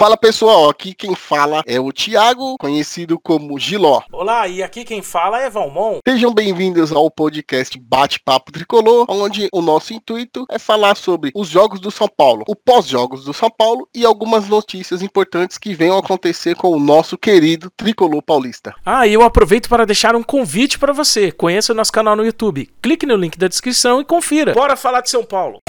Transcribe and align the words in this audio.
Fala 0.00 0.16
pessoal, 0.16 0.70
aqui 0.70 0.94
quem 0.94 1.14
fala 1.14 1.62
é 1.66 1.78
o 1.78 1.92
Thiago, 1.92 2.56
conhecido 2.58 3.20
como 3.22 3.58
Giló. 3.58 4.00
Olá, 4.10 4.48
e 4.48 4.62
aqui 4.62 4.82
quem 4.82 5.02
fala 5.02 5.42
é 5.42 5.50
Valmon. 5.50 5.98
Sejam 6.08 6.32
bem-vindos 6.32 6.90
ao 6.90 7.10
podcast 7.10 7.78
Bate-Papo 7.78 8.50
Tricolor, 8.50 9.04
onde 9.10 9.50
o 9.52 9.60
nosso 9.60 9.92
intuito 9.92 10.46
é 10.50 10.58
falar 10.58 10.96
sobre 10.96 11.30
os 11.34 11.48
jogos 11.48 11.80
do 11.80 11.90
São 11.90 12.08
Paulo, 12.08 12.44
o 12.48 12.56
pós-jogos 12.56 13.26
do 13.26 13.34
São 13.34 13.50
Paulo 13.50 13.86
e 13.94 14.06
algumas 14.06 14.48
notícias 14.48 15.02
importantes 15.02 15.58
que 15.58 15.74
venham 15.74 15.98
acontecer 15.98 16.56
com 16.56 16.70
o 16.70 16.80
nosso 16.80 17.18
querido 17.18 17.70
Tricolor 17.76 18.22
Paulista. 18.22 18.74
Ah, 18.86 19.06
e 19.06 19.12
eu 19.12 19.22
aproveito 19.22 19.68
para 19.68 19.84
deixar 19.84 20.16
um 20.16 20.22
convite 20.22 20.78
para 20.78 20.94
você. 20.94 21.30
Conheça 21.30 21.74
o 21.74 21.76
nosso 21.76 21.92
canal 21.92 22.16
no 22.16 22.24
YouTube. 22.24 22.70
Clique 22.80 23.04
no 23.04 23.16
link 23.16 23.38
da 23.38 23.48
descrição 23.48 24.00
e 24.00 24.04
confira. 24.06 24.54
Bora 24.54 24.78
falar 24.78 25.02
de 25.02 25.10
São 25.10 25.22
Paulo. 25.22 25.60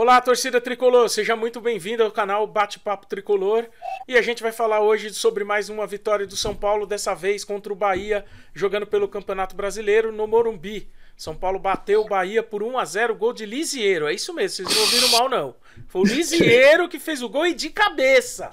Olá, 0.00 0.20
torcida 0.20 0.60
tricolor, 0.60 1.08
seja 1.08 1.34
muito 1.34 1.60
bem-vindo 1.60 2.04
ao 2.04 2.12
canal 2.12 2.46
Bate-Papo 2.46 3.04
Tricolor. 3.04 3.66
E 4.06 4.16
a 4.16 4.22
gente 4.22 4.40
vai 4.40 4.52
falar 4.52 4.78
hoje 4.78 5.12
sobre 5.12 5.42
mais 5.42 5.68
uma 5.68 5.88
vitória 5.88 6.24
do 6.24 6.36
São 6.36 6.54
Paulo, 6.54 6.86
dessa 6.86 7.16
vez 7.16 7.42
contra 7.44 7.72
o 7.72 7.74
Bahia, 7.74 8.24
jogando 8.54 8.86
pelo 8.86 9.08
Campeonato 9.08 9.56
Brasileiro 9.56 10.12
no 10.12 10.24
Morumbi. 10.28 10.88
São 11.16 11.34
Paulo 11.34 11.58
bateu 11.58 12.02
o 12.02 12.08
Bahia 12.08 12.44
por 12.44 12.62
1 12.62 12.78
a 12.78 12.84
0 12.84 13.16
gol 13.16 13.32
de 13.32 13.44
Lisieiro. 13.44 14.06
É 14.06 14.14
isso 14.14 14.32
mesmo, 14.32 14.64
vocês 14.64 14.76
não 14.76 14.82
ouviram 14.84 15.08
mal, 15.08 15.28
não. 15.28 15.56
Foi 15.88 16.02
o 16.02 16.04
Lisieiro 16.14 16.88
que 16.88 17.00
fez 17.00 17.20
o 17.20 17.28
gol 17.28 17.48
e 17.48 17.52
de 17.52 17.68
cabeça. 17.68 18.52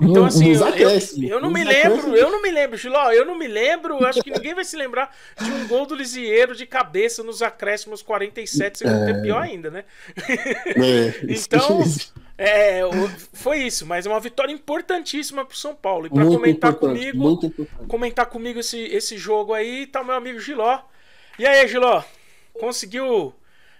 Então, 0.00 0.24
assim, 0.24 0.54
eu, 0.54 0.66
eu, 0.68 1.28
eu, 1.28 1.40
não 1.40 1.50
me 1.50 1.62
lembro, 1.62 2.16
eu 2.16 2.30
não 2.30 2.40
me 2.40 2.50
lembro, 2.50 2.76
Giló, 2.78 3.10
eu 3.12 3.24
não 3.24 3.36
me 3.36 3.46
lembro, 3.46 4.04
acho 4.06 4.22
que 4.22 4.30
ninguém 4.30 4.54
vai 4.54 4.64
se 4.64 4.76
lembrar 4.76 5.14
de 5.38 5.50
um 5.50 5.68
gol 5.68 5.84
do 5.84 5.94
Lisieiro 5.94 6.54
de 6.54 6.64
cabeça 6.64 7.22
nos 7.22 7.42
acréscimos 7.42 8.00
47, 8.00 8.78
segundo 8.78 9.02
é... 9.02 9.06
tempo, 9.06 9.22
pior 9.22 9.42
ainda, 9.42 9.70
né? 9.70 9.84
É, 10.26 11.20
então, 11.28 11.84
é, 12.38 12.80
foi 13.34 13.58
isso, 13.58 13.84
mas 13.84 14.06
é 14.06 14.08
uma 14.08 14.20
vitória 14.20 14.52
importantíssima 14.52 15.44
pro 15.44 15.56
São 15.56 15.74
Paulo. 15.74 16.06
E 16.06 16.10
para 16.10 16.24
comentar 16.24 16.74
comigo, 16.74 17.52
comentar 17.86 18.26
comigo 18.26 18.60
esse, 18.60 18.78
esse 18.78 19.18
jogo 19.18 19.52
aí, 19.52 19.86
tá 19.86 20.00
o 20.00 20.04
meu 20.06 20.14
amigo 20.14 20.40
Giló. 20.40 20.80
E 21.38 21.46
aí, 21.46 21.68
Giló, 21.68 22.02
conseguiu 22.54 23.34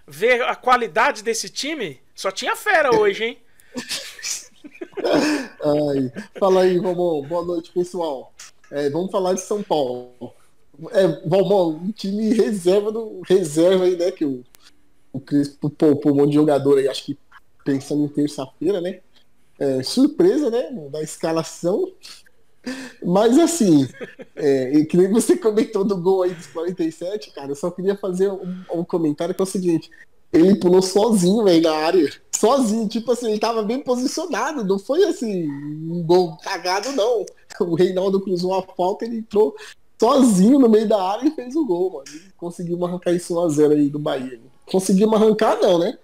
ver 0.07 0.43
a 0.43 0.55
qualidade 0.55 1.23
desse 1.23 1.49
time? 1.49 1.99
Só 2.13 2.29
tinha 2.29 2.55
fera 2.55 2.95
hoje, 2.95 3.23
hein? 3.23 3.37
Ai, 5.03 6.11
fala 6.39 6.61
aí, 6.61 6.77
Romão. 6.77 7.21
Boa 7.23 7.43
noite, 7.43 7.71
pessoal. 7.71 8.33
É, 8.71 8.89
vamos 8.89 9.11
falar 9.11 9.33
de 9.33 9.41
São 9.41 9.61
Paulo. 9.61 10.33
É, 10.91 11.07
Valmão, 11.27 11.69
um 11.71 11.91
time 11.91 12.33
reserva 12.33 12.91
do 12.91 13.21
reserva 13.27 13.85
aí, 13.85 13.97
né? 13.97 14.11
Que 14.11 14.25
o, 14.25 14.43
o 15.11 15.19
Crespo 15.19 15.69
poupou 15.69 16.11
um 16.11 16.15
monte 16.15 16.29
de 16.29 16.35
jogador 16.35 16.79
aí, 16.79 16.87
acho 16.87 17.05
que 17.05 17.17
pensando 17.63 18.03
em 18.05 18.07
terça-feira, 18.07 18.81
né? 18.81 19.01
É, 19.59 19.83
surpresa, 19.83 20.49
né? 20.49 20.71
Da 20.89 21.01
escalação. 21.01 21.91
Mas 23.03 23.37
assim, 23.39 23.87
é, 24.35 24.85
que 24.85 24.95
nem 24.95 25.11
você 25.11 25.35
comentou 25.35 25.83
do 25.83 25.97
gol 25.97 26.23
aí 26.23 26.33
dos 26.33 26.47
47, 26.47 27.31
cara, 27.31 27.51
eu 27.51 27.55
só 27.55 27.71
queria 27.71 27.95
fazer 27.95 28.31
um, 28.31 28.63
um 28.73 28.83
comentário 28.83 29.33
que 29.33 29.41
é 29.41 29.43
o 29.43 29.47
seguinte: 29.47 29.89
ele 30.31 30.55
pulou 30.55 30.81
sozinho, 30.81 31.43
velho, 31.43 31.61
na 31.61 31.73
área. 31.73 32.09
Sozinho, 32.41 32.87
tipo 32.87 33.11
assim, 33.11 33.29
ele 33.29 33.39
tava 33.39 33.61
bem 33.61 33.79
posicionado, 33.81 34.63
não 34.63 34.79
foi 34.79 35.03
assim, 35.03 35.47
um 35.47 36.01
gol 36.01 36.35
cagado, 36.37 36.91
não. 36.93 37.23
O 37.59 37.75
Reinaldo 37.75 38.19
cruzou 38.19 38.55
a 38.55 38.63
falta, 38.63 39.05
ele 39.05 39.17
entrou 39.17 39.55
sozinho 39.99 40.57
no 40.57 40.67
meio 40.67 40.89
da 40.89 40.99
área 40.99 41.27
e 41.27 41.35
fez 41.35 41.55
o 41.55 41.63
gol, 41.63 41.91
mano. 41.91 42.05
Conseguimos 42.35 42.89
arrancar 42.89 43.11
isso 43.11 43.35
1x0 43.35 43.73
aí 43.73 43.89
do 43.89 43.99
Bahia. 43.99 44.41
Conseguimos 44.65 45.21
arrancar, 45.21 45.61
não, 45.61 45.77
né? 45.77 45.95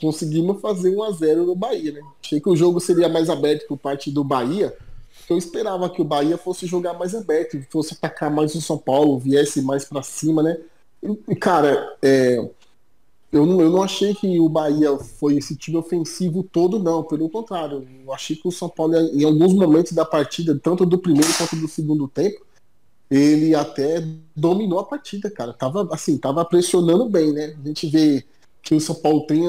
Conseguimos 0.00 0.60
fazer 0.60 0.90
1x0 0.90 1.46
no 1.46 1.54
Bahia, 1.54 1.92
né? 1.92 2.00
Achei 2.24 2.40
que 2.40 2.48
o 2.48 2.56
jogo 2.56 2.80
seria 2.80 3.08
mais 3.08 3.30
aberto 3.30 3.68
por 3.68 3.78
parte 3.78 4.10
do 4.10 4.24
Bahia. 4.24 4.76
Eu 5.30 5.38
esperava 5.38 5.88
que 5.88 6.02
o 6.02 6.04
Bahia 6.04 6.36
fosse 6.36 6.66
jogar 6.66 6.94
mais 6.94 7.14
aberto, 7.14 7.56
fosse 7.70 7.94
atacar 7.94 8.32
mais 8.32 8.52
o 8.56 8.60
São 8.60 8.78
Paulo, 8.78 9.16
viesse 9.16 9.62
mais 9.62 9.84
para 9.84 10.02
cima, 10.02 10.42
né? 10.42 10.58
E, 11.28 11.36
cara, 11.36 11.96
é, 12.02 12.50
eu 13.30 13.44
não, 13.44 13.60
eu 13.60 13.70
não 13.70 13.82
achei 13.82 14.14
que 14.14 14.40
o 14.40 14.48
Bahia 14.48 14.96
foi 14.98 15.36
esse 15.36 15.54
time 15.54 15.76
ofensivo 15.76 16.42
todo, 16.42 16.78
não. 16.78 17.02
Pelo 17.02 17.28
contrário, 17.28 17.86
eu 18.04 18.12
achei 18.12 18.34
que 18.36 18.48
o 18.48 18.52
São 18.52 18.68
Paulo, 18.68 18.96
em 18.96 19.24
alguns 19.24 19.52
momentos 19.52 19.92
da 19.92 20.04
partida, 20.04 20.58
tanto 20.58 20.86
do 20.86 20.98
primeiro 20.98 21.28
quanto 21.36 21.56
do 21.56 21.68
segundo 21.68 22.08
tempo, 22.08 22.46
ele 23.10 23.54
até 23.54 24.02
dominou 24.34 24.78
a 24.78 24.84
partida, 24.84 25.30
cara. 25.30 25.52
Tava 25.52 25.88
assim, 25.92 26.16
tava 26.16 26.44
pressionando 26.44 27.08
bem, 27.08 27.32
né? 27.32 27.56
A 27.62 27.68
gente 27.68 27.86
vê 27.86 28.24
que 28.62 28.74
o 28.74 28.80
São 28.80 28.94
Paulo 28.94 29.26
tem 29.26 29.42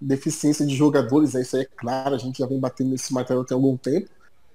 deficiência 0.00 0.66
de 0.66 0.74
jogadores, 0.74 1.34
isso 1.34 1.56
aí 1.56 1.62
é 1.62 1.68
claro, 1.76 2.14
a 2.14 2.18
gente 2.18 2.38
já 2.38 2.46
vem 2.46 2.58
batendo 2.58 2.90
nesse 2.90 3.12
material 3.12 3.44
até 3.44 3.54
algum 3.54 3.76
tempo. 3.76 4.08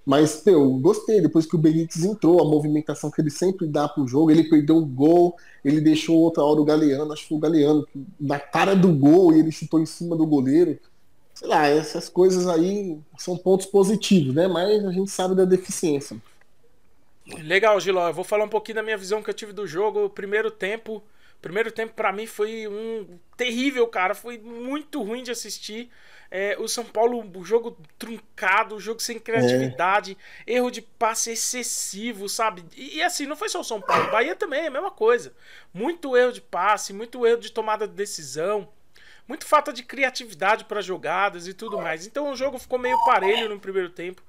Mas, 0.08 0.48
eu 0.48 0.70
gostei. 0.80 1.20
Depois 1.20 1.46
que 1.46 1.54
o 1.54 1.60
Benítez 1.60 2.06
entrou, 2.06 2.40
a 2.42 2.46
movimentação 2.46 3.12
que 3.12 3.20
ele 3.20 3.30
sempre 3.30 3.68
dá 3.68 3.90
pro 3.90 4.08
jogo, 4.08 4.32
ele 4.32 4.50
perdeu 4.50 4.78
um 4.78 4.88
gol, 4.88 5.36
ele 5.66 5.82
deixou 5.82 6.16
outra 6.16 6.42
hora 6.46 6.62
o 6.62 6.64
Galeano, 6.64 7.12
acho 7.12 7.24
que 7.24 7.28
foi 7.28 7.38
o 7.38 7.42
Galeano, 7.42 7.86
na 8.18 8.40
cara 8.40 8.74
do 8.74 8.88
gol 8.94 9.34
e 9.34 9.40
ele 9.40 9.52
chutou 9.52 9.82
em 9.82 9.86
cima 9.86 10.16
do 10.16 10.26
goleiro. 10.26 10.80
Sei 11.34 11.46
lá, 11.46 11.68
essas 11.68 12.08
coisas 12.08 12.48
aí 12.48 12.98
são 13.18 13.38
pontos 13.38 13.66
positivos, 13.66 14.34
né? 14.34 14.48
Mas 14.48 14.86
a 14.86 14.92
gente 14.94 15.12
sabe 15.12 15.36
da 15.36 15.44
deficiência. 15.44 16.16
Legal, 17.40 17.78
Giló. 17.78 18.08
Eu 18.08 18.14
vou 18.14 18.24
falar 18.24 18.46
um 18.46 18.50
pouquinho 18.50 18.78
da 18.78 18.84
minha 18.84 18.98
visão 18.98 19.22
que 19.22 19.30
eu 19.30 19.34
tive 19.34 19.52
do 19.52 19.68
jogo. 19.68 20.06
O 20.06 20.10
primeiro 20.10 20.50
tempo. 20.50 21.04
Primeiro 21.42 21.70
tempo 21.70 21.94
para 21.94 22.14
mim 22.14 22.26
foi 22.26 22.66
um 22.66 23.20
terrível, 23.36 23.86
cara. 23.88 24.16
Foi 24.16 24.38
muito 24.38 25.04
ruim 25.04 25.22
de 25.22 25.32
assistir. 25.32 25.90
É, 26.30 26.58
o 26.60 26.68
São 26.68 26.84
Paulo, 26.84 27.24
o 27.36 27.44
jogo 27.44 27.78
truncado, 27.98 28.76
o 28.76 28.80
jogo 28.80 29.00
sem 29.00 29.18
criatividade, 29.20 30.18
é. 30.46 30.54
erro 30.54 30.70
de 30.70 30.82
passe 30.82 31.32
excessivo, 31.32 32.28
sabe? 32.28 32.66
E, 32.76 32.98
e, 32.98 33.04
assim, 33.04 33.26
não 33.26 33.36
foi 33.36 33.50
só 33.50 33.62
o 33.62 33.64
São 33.64 33.80
Paulo, 33.82 34.12
Bahia 34.12 34.36
também 34.36 34.62
é 34.62 34.68
a 34.68 34.72
mesma 34.72 34.92
coisa. 34.92 35.34
Muito 35.74 36.18
erro 36.18 36.34
de 36.34 36.42
passe, 36.42 36.94
muito 36.94 37.26
erro 37.26 37.40
de 37.40 37.52
tomada 37.52 37.88
de 37.88 37.94
decisão, 37.94 38.68
muito 39.28 39.46
falta 39.46 39.74
de 39.74 39.84
criatividade 39.84 40.66
para 40.66 40.82
jogadas 40.82 41.48
e 41.48 41.54
tudo 41.54 41.78
mais. 41.78 42.06
Então 42.06 42.32
o 42.32 42.36
jogo 42.36 42.58
ficou 42.58 42.80
meio 42.80 42.98
parelho 43.06 43.50
no 43.50 43.60
primeiro 43.60 43.90
tempo. 43.90 44.22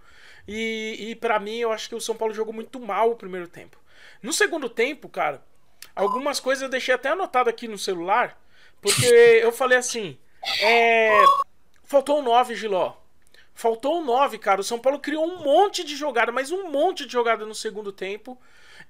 E, 0.47 1.11
e 1.11 1.15
para 1.15 1.39
mim, 1.39 1.59
eu 1.59 1.71
acho 1.71 1.89
que 1.89 1.95
o 1.95 2.01
São 2.01 2.17
Paulo 2.17 2.35
jogou 2.35 2.55
muito 2.55 2.81
mal 2.81 3.11
o 3.11 3.17
primeiro 3.17 3.47
tempo. 3.47 3.77
No 4.23 4.33
segundo 4.33 4.69
tempo, 4.69 5.09
cara, 5.09 5.43
algumas 5.95 6.41
coisas 6.41 6.63
eu 6.63 6.69
deixei 6.69 6.95
até 6.95 7.11
anotado 7.11 7.51
aqui 7.51 7.69
no 7.69 7.79
celular, 7.79 8.41
porque 8.81 9.07
eu 9.43 9.53
falei 9.53 9.79
assim. 9.79 10.19
É, 10.63 11.11
Faltou 11.89 12.19
um 12.19 12.23
9, 12.23 12.55
Giló. 12.55 12.93
Faltou 13.55 13.99
um 13.99 14.05
9, 14.05 14.37
cara. 14.37 14.61
O 14.61 14.65
São 14.65 14.79
Paulo 14.79 14.99
criou 14.99 15.25
um 15.25 15.43
monte 15.43 15.83
de 15.83 15.97
jogada, 15.97 16.31
mas 16.31 16.53
um 16.53 16.71
monte 16.71 17.07
de 17.07 17.13
jogada 17.13 17.47
no 17.47 17.55
segundo 17.55 17.91
tempo. 17.91 18.39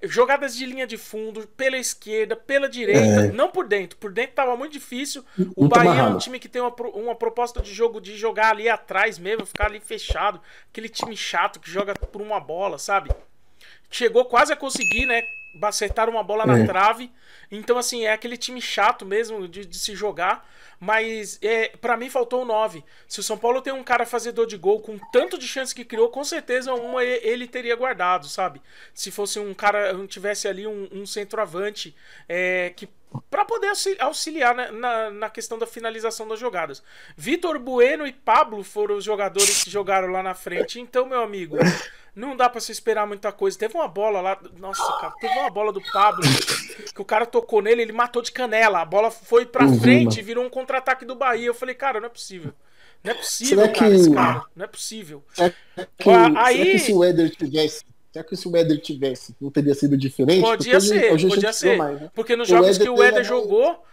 Jogadas 0.03 0.57
de 0.57 0.67
linha 0.67 0.85
de 0.85 0.97
fundo, 0.97 1.47
pela 1.57 1.79
esquerda, 1.79 2.35
pela 2.35 2.69
direita, 2.69 3.27
é. 3.27 3.33
não 3.33 3.51
por 3.51 3.69
dentro. 3.69 3.97
Por 3.99 4.13
dentro 4.13 4.35
tava 4.35 4.57
muito 4.57 4.73
difícil. 4.73 5.25
O 5.57 5.63
muito 5.63 5.69
Bahia 5.69 6.01
é 6.01 6.03
um 6.03 6.19
time 6.19 6.41
que 6.41 6.49
tem 6.49 6.61
uma, 6.61 6.75
uma 6.93 7.15
proposta 7.15 7.63
de 7.63 7.73
jogo 7.73 8.01
de 8.01 8.17
jogar 8.17 8.51
ali 8.51 8.69
atrás 8.69 9.17
mesmo, 9.17 9.47
ficar 9.47 9.67
ali 9.67 9.79
fechado. 9.79 10.41
Aquele 10.69 10.89
time 10.89 11.17
chato 11.17 11.61
que 11.61 11.71
joga 11.71 11.95
por 11.95 12.21
uma 12.21 12.41
bola, 12.41 12.79
sabe? 12.79 13.11
Chegou 13.91 14.25
quase 14.25 14.53
a 14.53 14.57
conseguir, 14.57 15.07
né? 15.07 15.23
Acertar 15.63 16.09
uma 16.09 16.23
bola 16.23 16.45
é. 16.45 16.47
na 16.47 16.67
trave. 16.67 17.11
Então, 17.51 17.79
assim, 17.79 18.05
é 18.05 18.13
aquele 18.13 18.37
time 18.37 18.61
chato 18.61 19.05
mesmo 19.07 19.49
de, 19.49 19.65
de 19.65 19.79
se 19.79 19.95
jogar. 19.95 20.47
Mas 20.81 21.39
é, 21.43 21.69
para 21.81 21.97
mim 21.97 22.09
faltou 22.09 22.43
um 22.43 22.45
9. 22.45 22.85
Se 23.09 23.19
o 23.19 23.23
São 23.23 23.37
Paulo 23.37 23.61
tem 23.61 23.73
um 23.73 23.83
cara 23.83 24.07
fazedor 24.07 24.47
de 24.47 24.57
gol 24.57 24.81
com 24.81 24.97
tanto 25.11 25.37
de 25.37 25.47
chance 25.47 25.75
que 25.75 25.85
criou, 25.85 26.09
com 26.09 26.23
certeza 26.23 26.73
uma 26.73 27.03
ele 27.03 27.49
teria 27.49 27.75
guardado, 27.75 28.29
sabe? 28.29 28.63
Se 28.95 29.11
fosse 29.11 29.41
um 29.41 29.53
cara, 29.53 29.95
tivesse 30.07 30.47
ali 30.47 30.67
um, 30.67 30.89
um 30.93 31.05
centroavante 31.05 31.97
é, 32.29 32.73
que 32.77 32.89
para 33.31 33.45
poder 33.45 33.73
auxiliar 34.01 34.55
na, 34.55 34.71
na, 34.71 35.11
na, 35.11 35.31
questão 35.31 35.59
da 35.59 35.67
finalização 35.67 36.29
das 36.29 36.39
jogadas. 36.39 36.83
Vitor 37.17 37.59
Bueno 37.59 38.07
e 38.07 38.13
Pablo 38.13 38.63
foram 38.63 38.97
os 38.97 39.05
jogadores 39.05 39.65
que 39.65 39.71
jogaram 39.71 40.09
lá 40.09 40.23
na 40.23 40.35
frente. 40.35 40.79
Então, 40.79 41.07
meu 41.07 41.23
amigo, 41.23 41.57
não 42.19 42.37
dá 42.37 42.49
para 42.49 42.61
se 42.61 42.73
esperar 42.73 43.07
muita 43.07 43.31
coisa. 43.31 43.57
Teve 43.57 43.75
uma 43.75 43.87
bola 43.87 44.21
lá, 44.21 44.39
nossa, 44.59 44.83
cara, 45.01 45.15
teve 45.21 45.39
uma 45.39 45.49
bola 45.49 45.73
do 45.73 45.81
Pablo 45.93 46.23
que 46.93 47.01
o 47.01 47.05
cara 47.05 47.25
tocou 47.25 47.63
nele, 47.63 47.83
ele 47.83 47.93
matou 47.93 48.21
de 48.21 48.33
canela. 48.33 48.81
A 48.81 48.85
bola 48.85 49.09
foi 49.09 49.47
para 49.47 49.65
uhum, 49.65 49.79
frente, 49.81 50.21
virou 50.21 50.45
um 50.45 50.51
contra-ataque 50.51 51.05
do 51.05 51.15
Bahia. 51.15 51.47
Eu 51.47 51.55
falei, 51.55 51.77
cara, 51.77 52.01
não 52.01 52.07
é 52.07 52.11
possível. 52.11 52.53
Não 53.05 53.13
é 53.13 53.15
possível, 53.15 53.59
será 53.59 53.73
cara, 53.73 53.97
que... 53.97 54.11
cara. 54.11 54.45
Não 54.57 54.65
é 54.65 54.67
possível. 54.67 55.23
Será 55.33 55.55
que, 55.97 56.11
Aí... 56.11 56.57
será 56.57 56.71
que 56.73 56.79
se 56.81 56.93
o 56.93 57.05
Éder 57.05 57.31
tivesse 57.31 57.85
Será 58.13 58.25
que 58.25 58.37
se 58.37 58.49
o 58.49 58.57
Éder 58.57 58.81
tivesse, 58.81 59.37
não 59.41 59.51
teria 59.51 59.75
sido 59.75 59.97
diferente? 59.97 60.41
Podia 60.41 60.81
ser, 60.81 61.13
hoje, 61.13 61.29
podia 61.29 61.53
ser. 61.53 61.77
Mais, 61.77 62.01
né? 62.01 62.11
Porque 62.15 62.35
nos 62.35 62.49
jogos 62.49 62.79
que 62.79 62.89
o 62.89 63.01
Éder 63.01 63.23
jogou, 63.23 63.85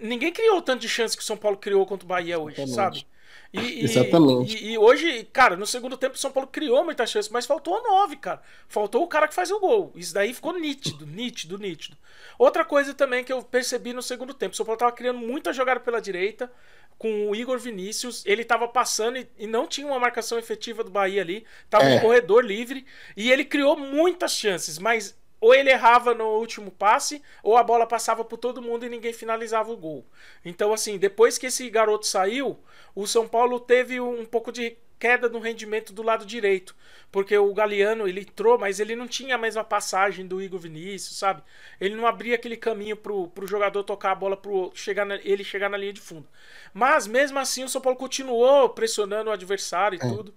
ninguém 0.00 0.32
criou 0.32 0.62
tanto 0.62 0.80
de 0.80 0.88
chance 0.88 1.16
que 1.16 1.22
o 1.22 1.26
São 1.26 1.36
Paulo 1.36 1.58
criou 1.58 1.84
contra 1.84 2.06
o 2.06 2.08
Bahia 2.08 2.38
hoje, 2.38 2.62
Exatamente. 2.62 3.00
sabe? 3.00 3.09
E, 3.52 3.84
Exatamente. 3.84 4.56
E, 4.56 4.72
e, 4.72 4.78
hoje, 4.78 5.24
cara, 5.32 5.56
no 5.56 5.66
segundo 5.66 5.96
tempo 5.96 6.14
o 6.14 6.18
São 6.18 6.30
Paulo 6.30 6.48
criou 6.48 6.84
muita 6.84 7.04
chance, 7.04 7.32
mas 7.32 7.46
faltou 7.46 7.82
nove, 7.82 8.16
cara. 8.16 8.40
Faltou 8.68 9.02
o 9.02 9.08
cara 9.08 9.26
que 9.26 9.34
faz 9.34 9.50
o 9.50 9.58
gol. 9.58 9.92
Isso 9.96 10.14
daí 10.14 10.32
ficou 10.32 10.56
nítido, 10.58 11.04
nítido, 11.04 11.58
nítido. 11.58 11.96
Outra 12.38 12.64
coisa 12.64 12.94
também 12.94 13.24
que 13.24 13.32
eu 13.32 13.42
percebi 13.42 13.92
no 13.92 14.02
segundo 14.02 14.32
tempo, 14.32 14.54
o 14.54 14.56
São 14.56 14.64
Paulo 14.64 14.78
tava 14.78 14.92
criando 14.92 15.18
muita 15.18 15.52
jogada 15.52 15.80
pela 15.80 16.00
direita 16.00 16.50
com 16.96 17.28
o 17.28 17.34
Igor 17.34 17.58
Vinícius. 17.58 18.22
Ele 18.24 18.44
tava 18.44 18.68
passando 18.68 19.18
e, 19.18 19.28
e 19.36 19.46
não 19.48 19.66
tinha 19.66 19.86
uma 19.86 19.98
marcação 19.98 20.38
efetiva 20.38 20.84
do 20.84 20.90
Bahia 20.90 21.20
ali. 21.20 21.44
Tava 21.68 21.86
é. 21.86 21.96
um 21.96 22.00
corredor 22.00 22.44
livre 22.44 22.86
e 23.16 23.32
ele 23.32 23.44
criou 23.44 23.76
muitas 23.76 24.32
chances, 24.32 24.78
mas 24.78 25.18
ou 25.40 25.54
ele 25.54 25.70
errava 25.70 26.14
no 26.14 26.26
último 26.38 26.70
passe, 26.70 27.22
ou 27.42 27.56
a 27.56 27.62
bola 27.62 27.86
passava 27.86 28.24
por 28.24 28.36
todo 28.36 28.60
mundo 28.60 28.84
e 28.84 28.90
ninguém 28.90 29.12
finalizava 29.12 29.72
o 29.72 29.76
gol. 29.76 30.04
Então, 30.44 30.72
assim, 30.72 30.98
depois 30.98 31.38
que 31.38 31.46
esse 31.46 31.68
garoto 31.70 32.06
saiu, 32.06 32.58
o 32.94 33.06
São 33.06 33.26
Paulo 33.26 33.58
teve 33.58 34.00
um 34.00 34.24
pouco 34.24 34.52
de 34.52 34.76
queda 35.00 35.30
no 35.30 35.38
rendimento 35.38 35.94
do 35.94 36.02
lado 36.02 36.26
direito, 36.26 36.76
porque 37.10 37.36
o 37.36 37.54
Galeano 37.54 38.06
ele 38.06 38.20
entrou, 38.20 38.58
mas 38.58 38.78
ele 38.78 38.94
não 38.94 39.08
tinha 39.08 39.34
a 39.34 39.38
mesma 39.38 39.64
passagem 39.64 40.26
do 40.26 40.42
Igor 40.42 40.60
Vinícius, 40.60 41.18
sabe? 41.18 41.42
Ele 41.80 41.96
não 41.96 42.06
abria 42.06 42.34
aquele 42.34 42.56
caminho 42.56 42.94
pro, 42.94 43.28
pro 43.28 43.46
jogador 43.46 43.82
tocar 43.82 44.12
a 44.12 44.14
bola 44.14 44.36
pro 44.36 44.70
chegar 44.74 45.06
na, 45.06 45.16
ele 45.24 45.42
chegar 45.42 45.70
na 45.70 45.78
linha 45.78 45.94
de 45.94 46.02
fundo. 46.02 46.28
Mas 46.74 47.06
mesmo 47.06 47.38
assim 47.38 47.64
o 47.64 47.68
São 47.68 47.80
Paulo 47.80 47.98
continuou 47.98 48.68
pressionando 48.68 49.30
o 49.30 49.32
adversário 49.32 49.98
e 50.00 50.06
é. 50.06 50.08
tudo. 50.08 50.34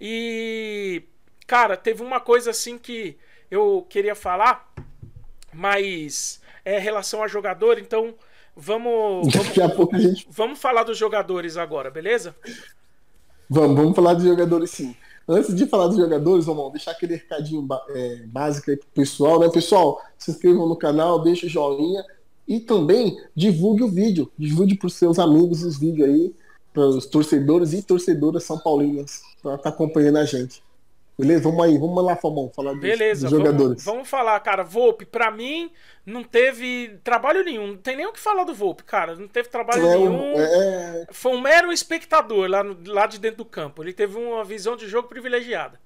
E 0.00 1.02
cara, 1.44 1.76
teve 1.76 2.00
uma 2.00 2.20
coisa 2.20 2.52
assim 2.52 2.78
que 2.78 3.18
eu 3.54 3.86
queria 3.88 4.14
falar, 4.14 4.72
mas 5.52 6.40
é 6.64 6.78
relação 6.78 7.22
a 7.22 7.28
jogador, 7.28 7.78
então 7.78 8.14
vamos. 8.56 9.28
Daqui 9.32 9.60
vamos, 9.60 9.72
a 9.72 9.76
pouco 9.76 9.96
a 9.96 9.98
gente. 9.98 10.26
Vamos 10.30 10.58
falar 10.58 10.84
dos 10.84 10.98
jogadores 10.98 11.56
agora, 11.56 11.90
beleza? 11.90 12.34
Vamos, 13.48 13.76
vamos 13.76 13.94
falar 13.94 14.14
dos 14.14 14.24
jogadores 14.24 14.70
sim. 14.70 14.94
Antes 15.26 15.54
de 15.54 15.66
falar 15.66 15.86
dos 15.86 15.96
jogadores, 15.96 16.44
vamos 16.44 16.72
deixar 16.72 16.90
aquele 16.90 17.14
recadinho 17.14 17.66
é, 17.90 18.26
básico 18.26 18.70
aí 18.70 18.76
pro 18.76 18.88
pessoal, 18.88 19.40
né? 19.40 19.48
Pessoal, 19.48 20.02
se 20.18 20.30
inscrevam 20.30 20.68
no 20.68 20.76
canal, 20.76 21.22
deixa 21.22 21.46
o 21.46 21.48
joinha 21.48 22.04
e 22.46 22.60
também 22.60 23.18
divulgue 23.34 23.82
o 23.82 23.88
vídeo. 23.88 24.30
Divulgue 24.38 24.76
para 24.76 24.86
os 24.86 24.94
seus 24.94 25.18
amigos 25.18 25.62
os 25.62 25.78
vídeos 25.78 26.08
aí, 26.08 26.34
para 26.74 26.86
os 26.86 27.06
torcedores 27.06 27.72
e 27.72 27.82
torcedoras 27.82 28.44
são 28.44 28.58
paulinas, 28.58 29.22
para 29.42 29.54
estar 29.54 29.70
tá 29.70 29.74
acompanhando 29.74 30.18
a 30.18 30.24
gente. 30.24 30.62
Beleza? 31.18 31.44
Vamos 31.44 31.64
aí, 31.64 31.78
vamos 31.78 32.04
lá, 32.04 32.16
Famão, 32.16 32.50
falar 32.54 32.72
dos, 32.72 32.80
Beleza, 32.80 33.28
dos 33.28 33.38
jogadores. 33.38 33.84
Vamos, 33.84 33.84
vamos 33.84 34.08
falar, 34.08 34.38
cara. 34.40 34.64
Volpe, 34.64 35.04
pra 35.04 35.30
mim, 35.30 35.70
não 36.04 36.24
teve 36.24 36.98
trabalho 37.04 37.44
nenhum. 37.44 37.68
Não 37.68 37.76
tem 37.76 37.96
nem 37.96 38.06
o 38.06 38.12
que 38.12 38.18
falar 38.18 38.42
do 38.42 38.52
Volpe, 38.52 38.82
cara. 38.82 39.14
Não 39.14 39.28
teve 39.28 39.48
trabalho 39.48 39.86
é, 39.86 39.96
nenhum. 39.96 40.32
É... 40.36 41.06
Foi 41.12 41.32
um 41.32 41.40
mero 41.40 41.72
espectador 41.72 42.48
lá, 42.48 42.64
no, 42.64 42.76
lá 42.86 43.06
de 43.06 43.18
dentro 43.20 43.38
do 43.38 43.44
campo. 43.44 43.82
Ele 43.82 43.92
teve 43.92 44.18
uma 44.18 44.44
visão 44.44 44.76
de 44.76 44.88
jogo 44.88 45.08
privilegiada. 45.08 45.78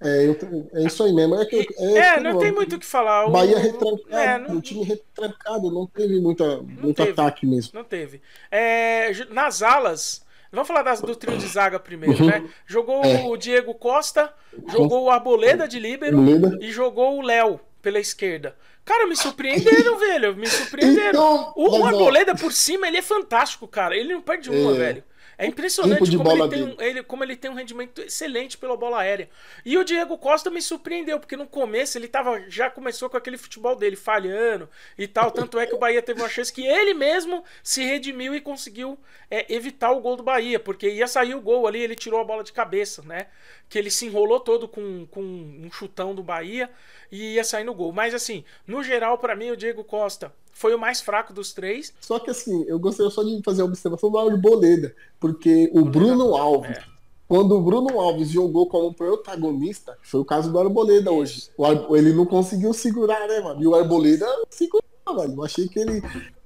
É, 0.00 0.26
eu, 0.26 0.36
é 0.74 0.86
isso 0.86 1.04
aí 1.04 1.12
mesmo. 1.12 1.36
É, 1.36 1.46
que, 1.46 1.68
é, 1.78 1.98
é 1.98 2.20
não 2.20 2.38
tem 2.38 2.50
muito 2.50 2.74
o 2.74 2.78
que 2.80 2.86
falar. 2.86 3.26
O, 3.26 3.30
Bahia 3.30 3.58
retrancado, 3.58 4.16
é, 4.16 4.38
não, 4.38 4.56
o 4.56 4.60
time 4.60 4.82
retrancado, 4.82 5.70
não 5.70 5.86
teve 5.86 6.20
muita, 6.20 6.56
muito 6.62 6.96
teve, 6.96 7.12
ataque 7.12 7.46
mesmo. 7.46 7.70
Não 7.72 7.84
teve. 7.84 8.20
É, 8.50 9.12
nas 9.30 9.62
alas, 9.62 10.24
Vamos 10.52 10.68
falar 10.68 10.82
das, 10.82 11.00
do 11.00 11.16
trio 11.16 11.38
de 11.38 11.46
zaga 11.46 11.80
primeiro, 11.80 12.22
uhum. 12.22 12.30
né? 12.30 12.44
Jogou 12.66 13.02
é. 13.02 13.24
o 13.24 13.36
Diego 13.38 13.74
Costa, 13.74 14.32
jogou 14.68 15.04
o 15.04 15.10
Arboleda 15.10 15.66
de 15.66 15.80
líbero 15.80 16.18
e 16.60 16.70
jogou 16.70 17.18
o 17.18 17.22
Léo 17.22 17.58
pela 17.80 17.98
esquerda. 17.98 18.54
Cara, 18.84 19.06
me 19.06 19.16
surpreenderam, 19.16 19.96
velho. 19.98 20.36
Me 20.36 20.46
surpreenderam. 20.46 21.08
Então, 21.08 21.52
o, 21.56 21.78
o 21.78 21.86
Arboleda 21.86 22.34
por 22.34 22.52
cima, 22.52 22.86
ele 22.86 22.98
é 22.98 23.02
fantástico, 23.02 23.66
cara. 23.66 23.96
Ele 23.96 24.12
não 24.12 24.20
perde 24.20 24.50
uma, 24.50 24.72
é. 24.72 24.74
velho. 24.74 25.04
É 25.42 25.46
impressionante 25.48 26.16
como 26.16 26.30
ele, 26.30 26.48
tem 26.48 26.62
um, 26.62 26.80
ele, 26.80 27.02
como 27.02 27.24
ele 27.24 27.34
tem 27.34 27.50
um 27.50 27.54
rendimento 27.54 28.00
excelente 28.00 28.56
pela 28.56 28.76
bola 28.76 29.00
aérea. 29.00 29.28
E 29.64 29.76
o 29.76 29.82
Diego 29.82 30.16
Costa 30.16 30.48
me 30.50 30.62
surpreendeu, 30.62 31.18
porque 31.18 31.36
no 31.36 31.48
começo 31.48 31.98
ele 31.98 32.06
tava, 32.06 32.48
já 32.48 32.70
começou 32.70 33.10
com 33.10 33.16
aquele 33.16 33.36
futebol 33.36 33.74
dele 33.74 33.96
falhando 33.96 34.70
e 34.96 35.08
tal. 35.08 35.32
Tanto 35.32 35.58
é 35.58 35.66
que 35.66 35.74
o 35.74 35.78
Bahia 35.78 36.00
teve 36.00 36.22
uma 36.22 36.28
chance 36.28 36.52
que 36.52 36.64
ele 36.64 36.94
mesmo 36.94 37.42
se 37.60 37.82
redimiu 37.82 38.36
e 38.36 38.40
conseguiu 38.40 38.96
é, 39.28 39.52
evitar 39.52 39.90
o 39.90 40.00
gol 40.00 40.14
do 40.14 40.22
Bahia, 40.22 40.60
porque 40.60 40.88
ia 40.88 41.08
sair 41.08 41.34
o 41.34 41.40
gol 41.40 41.66
ali, 41.66 41.80
ele 41.80 41.96
tirou 41.96 42.20
a 42.20 42.24
bola 42.24 42.44
de 42.44 42.52
cabeça, 42.52 43.02
né? 43.02 43.26
Que 43.68 43.80
ele 43.80 43.90
se 43.90 44.06
enrolou 44.06 44.38
todo 44.38 44.68
com, 44.68 45.06
com 45.06 45.20
um 45.20 45.68
chutão 45.72 46.14
do 46.14 46.22
Bahia 46.22 46.70
e 47.10 47.34
ia 47.34 47.42
sair 47.42 47.64
no 47.64 47.74
gol. 47.74 47.92
Mas 47.92 48.14
assim, 48.14 48.44
no 48.64 48.80
geral, 48.80 49.18
para 49.18 49.34
mim, 49.34 49.50
o 49.50 49.56
Diego 49.56 49.82
Costa 49.82 50.32
foi 50.52 50.74
o 50.74 50.78
mais 50.78 51.00
fraco 51.00 51.32
dos 51.32 51.52
três. 51.52 51.92
Só 52.00 52.18
que 52.18 52.30
assim, 52.30 52.64
eu 52.68 52.78
gostaria 52.78 53.10
só 53.10 53.22
de 53.22 53.42
fazer 53.42 53.62
a 53.62 53.64
observação 53.64 54.10
do 54.10 54.18
Arboleda, 54.18 54.94
porque 55.18 55.70
o 55.74 55.84
Bruno 55.84 56.36
Alves, 56.36 56.78
é. 56.78 56.84
quando 57.26 57.56
o 57.56 57.62
Bruno 57.62 57.98
Alves 57.98 58.28
jogou 58.28 58.68
como 58.68 58.94
protagonista, 58.94 59.98
foi 60.02 60.20
o 60.20 60.24
caso 60.24 60.52
do 60.52 60.58
Arboleda 60.58 61.10
hoje. 61.10 61.50
Ar... 61.60 61.86
Ele 61.96 62.12
não 62.12 62.26
conseguiu 62.26 62.72
segurar, 62.72 63.26
né, 63.26 63.40
mano? 63.40 63.62
E 63.62 63.66
o 63.66 63.74
Arboleda 63.74 64.26
segurou, 64.50 64.84
velho. 65.16 65.34
Eu 65.34 65.44
achei 65.44 65.66
que 65.68 65.78
ele. 65.78 66.02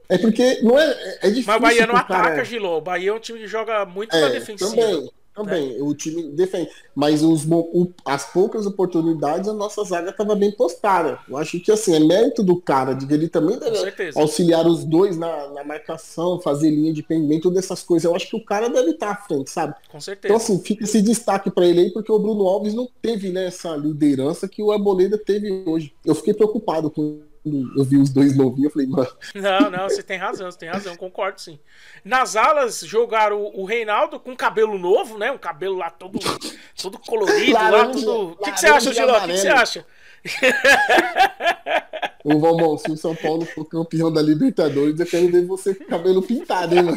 É 0.09 0.17
porque 0.17 0.63
não 0.63 0.79
é, 0.79 1.19
é 1.23 1.29
difícil. 1.29 1.47
Mas 1.47 1.57
o 1.57 1.61
Bahia 1.61 1.87
não 1.87 1.97
ataca, 1.97 2.31
cara... 2.31 2.45
Gilô. 2.45 2.79
O 2.79 2.81
Bahia 2.81 3.11
é 3.11 3.13
um 3.13 3.19
time 3.19 3.41
que 3.41 3.49
joga 3.49 3.85
muito 3.85 4.15
é, 4.15 4.21
na 4.21 4.29
defensiva. 4.29 4.71
Também. 4.71 5.11
Também, 5.37 5.75
né? 5.75 5.83
o 5.83 5.95
time 5.95 6.31
defende. 6.31 6.71
Mas 6.95 7.23
os, 7.23 7.45
o, 7.47 7.93
as 8.07 8.33
poucas 8.33 8.65
oportunidades, 8.65 9.49
a 9.49 9.53
nossa 9.53 9.85
zaga 9.85 10.09
estava 10.09 10.35
bem 10.35 10.51
postada. 10.51 11.19
Eu 11.29 11.37
acho 11.37 11.61
que 11.61 11.71
assim, 11.71 11.95
é 11.95 12.01
mérito 12.01 12.43
do 12.43 12.59
cara, 12.59 12.95
de 12.95 13.07
que 13.07 13.13
ele 13.13 13.29
também 13.29 13.59
deve 13.59 13.77
auxiliar 14.17 14.67
os 14.67 14.83
dois 14.83 15.19
na, 15.19 15.49
na 15.49 15.63
marcação, 15.63 16.41
fazer 16.41 16.71
linha 16.71 16.93
de 16.93 17.03
pendimento, 17.03 17.51
dessas 17.51 17.83
coisas. 17.83 18.05
Eu 18.05 18.17
acho 18.17 18.31
que 18.31 18.37
o 18.37 18.45
cara 18.45 18.71
deve 18.71 18.93
estar 18.93 19.11
à 19.11 19.17
frente, 19.17 19.51
sabe? 19.51 19.75
Com 19.91 20.01
certeza. 20.01 20.35
Então, 20.35 20.37
assim, 20.37 20.59
fica 20.65 20.85
esse 20.85 21.03
destaque 21.03 21.51
para 21.51 21.67
ele 21.67 21.81
aí, 21.81 21.91
porque 21.93 22.11
o 22.11 22.19
Bruno 22.19 22.49
Alves 22.49 22.73
não 22.73 22.89
teve 23.03 23.29
né, 23.29 23.47
essa 23.47 23.77
liderança 23.77 24.49
que 24.49 24.63
o 24.63 24.73
Arboleda 24.73 25.19
teve 25.19 25.65
hoje. 25.67 25.93
Eu 26.03 26.15
fiquei 26.15 26.33
preocupado 26.33 26.91
com 26.91 27.21
eu 27.77 27.85
vi 27.85 27.97
os 27.97 28.11
dois 28.11 28.37
novinhos, 28.37 28.65
eu 28.65 28.71
falei, 28.73 28.87
mano. 28.89 29.09
Não, 29.35 29.71
não, 29.71 29.89
você 29.89 30.03
tem 30.03 30.19
razão, 30.19 30.51
você 30.51 30.59
tem 30.59 30.69
razão, 30.69 30.97
concordo 30.97 31.41
sim. 31.41 31.59
Nas 32.05 32.35
alas 32.35 32.81
jogaram 32.81 33.53
o, 33.55 33.65
Reinaldo 33.65 34.19
com 34.19 34.35
cabelo 34.35 34.77
novo, 34.79 35.17
né? 35.17 35.31
Um 35.31 35.39
cabelo 35.39 35.77
lá 35.77 35.89
todo, 35.91 36.19
todo 36.81 36.99
colorido, 36.99 37.53
laranja, 37.53 37.77
lá 37.77 37.93
tudo. 37.93 38.33
O 38.33 38.37
que, 38.37 38.53
que 38.53 38.61
você 38.61 38.67
acha, 38.67 38.93
Giló? 38.93 39.17
O 39.17 39.21
que, 39.21 39.27
que 39.29 39.39
você 39.39 39.49
acha? 39.49 39.87
Ô 42.25 42.41
Valmão, 42.41 42.77
se 42.77 42.91
o 42.91 42.97
São 42.97 43.15
Paulo 43.15 43.47
for 43.47 43.65
campeão 43.65 44.13
da 44.13 44.21
Libertadores, 44.21 44.99
eu 44.99 45.07
quero 45.07 45.31
ver 45.31 45.47
você 45.47 45.73
com 45.73 45.85
cabelo 45.85 46.23
pintado, 46.23 46.75
hein, 46.75 46.83
mano? 46.83 46.97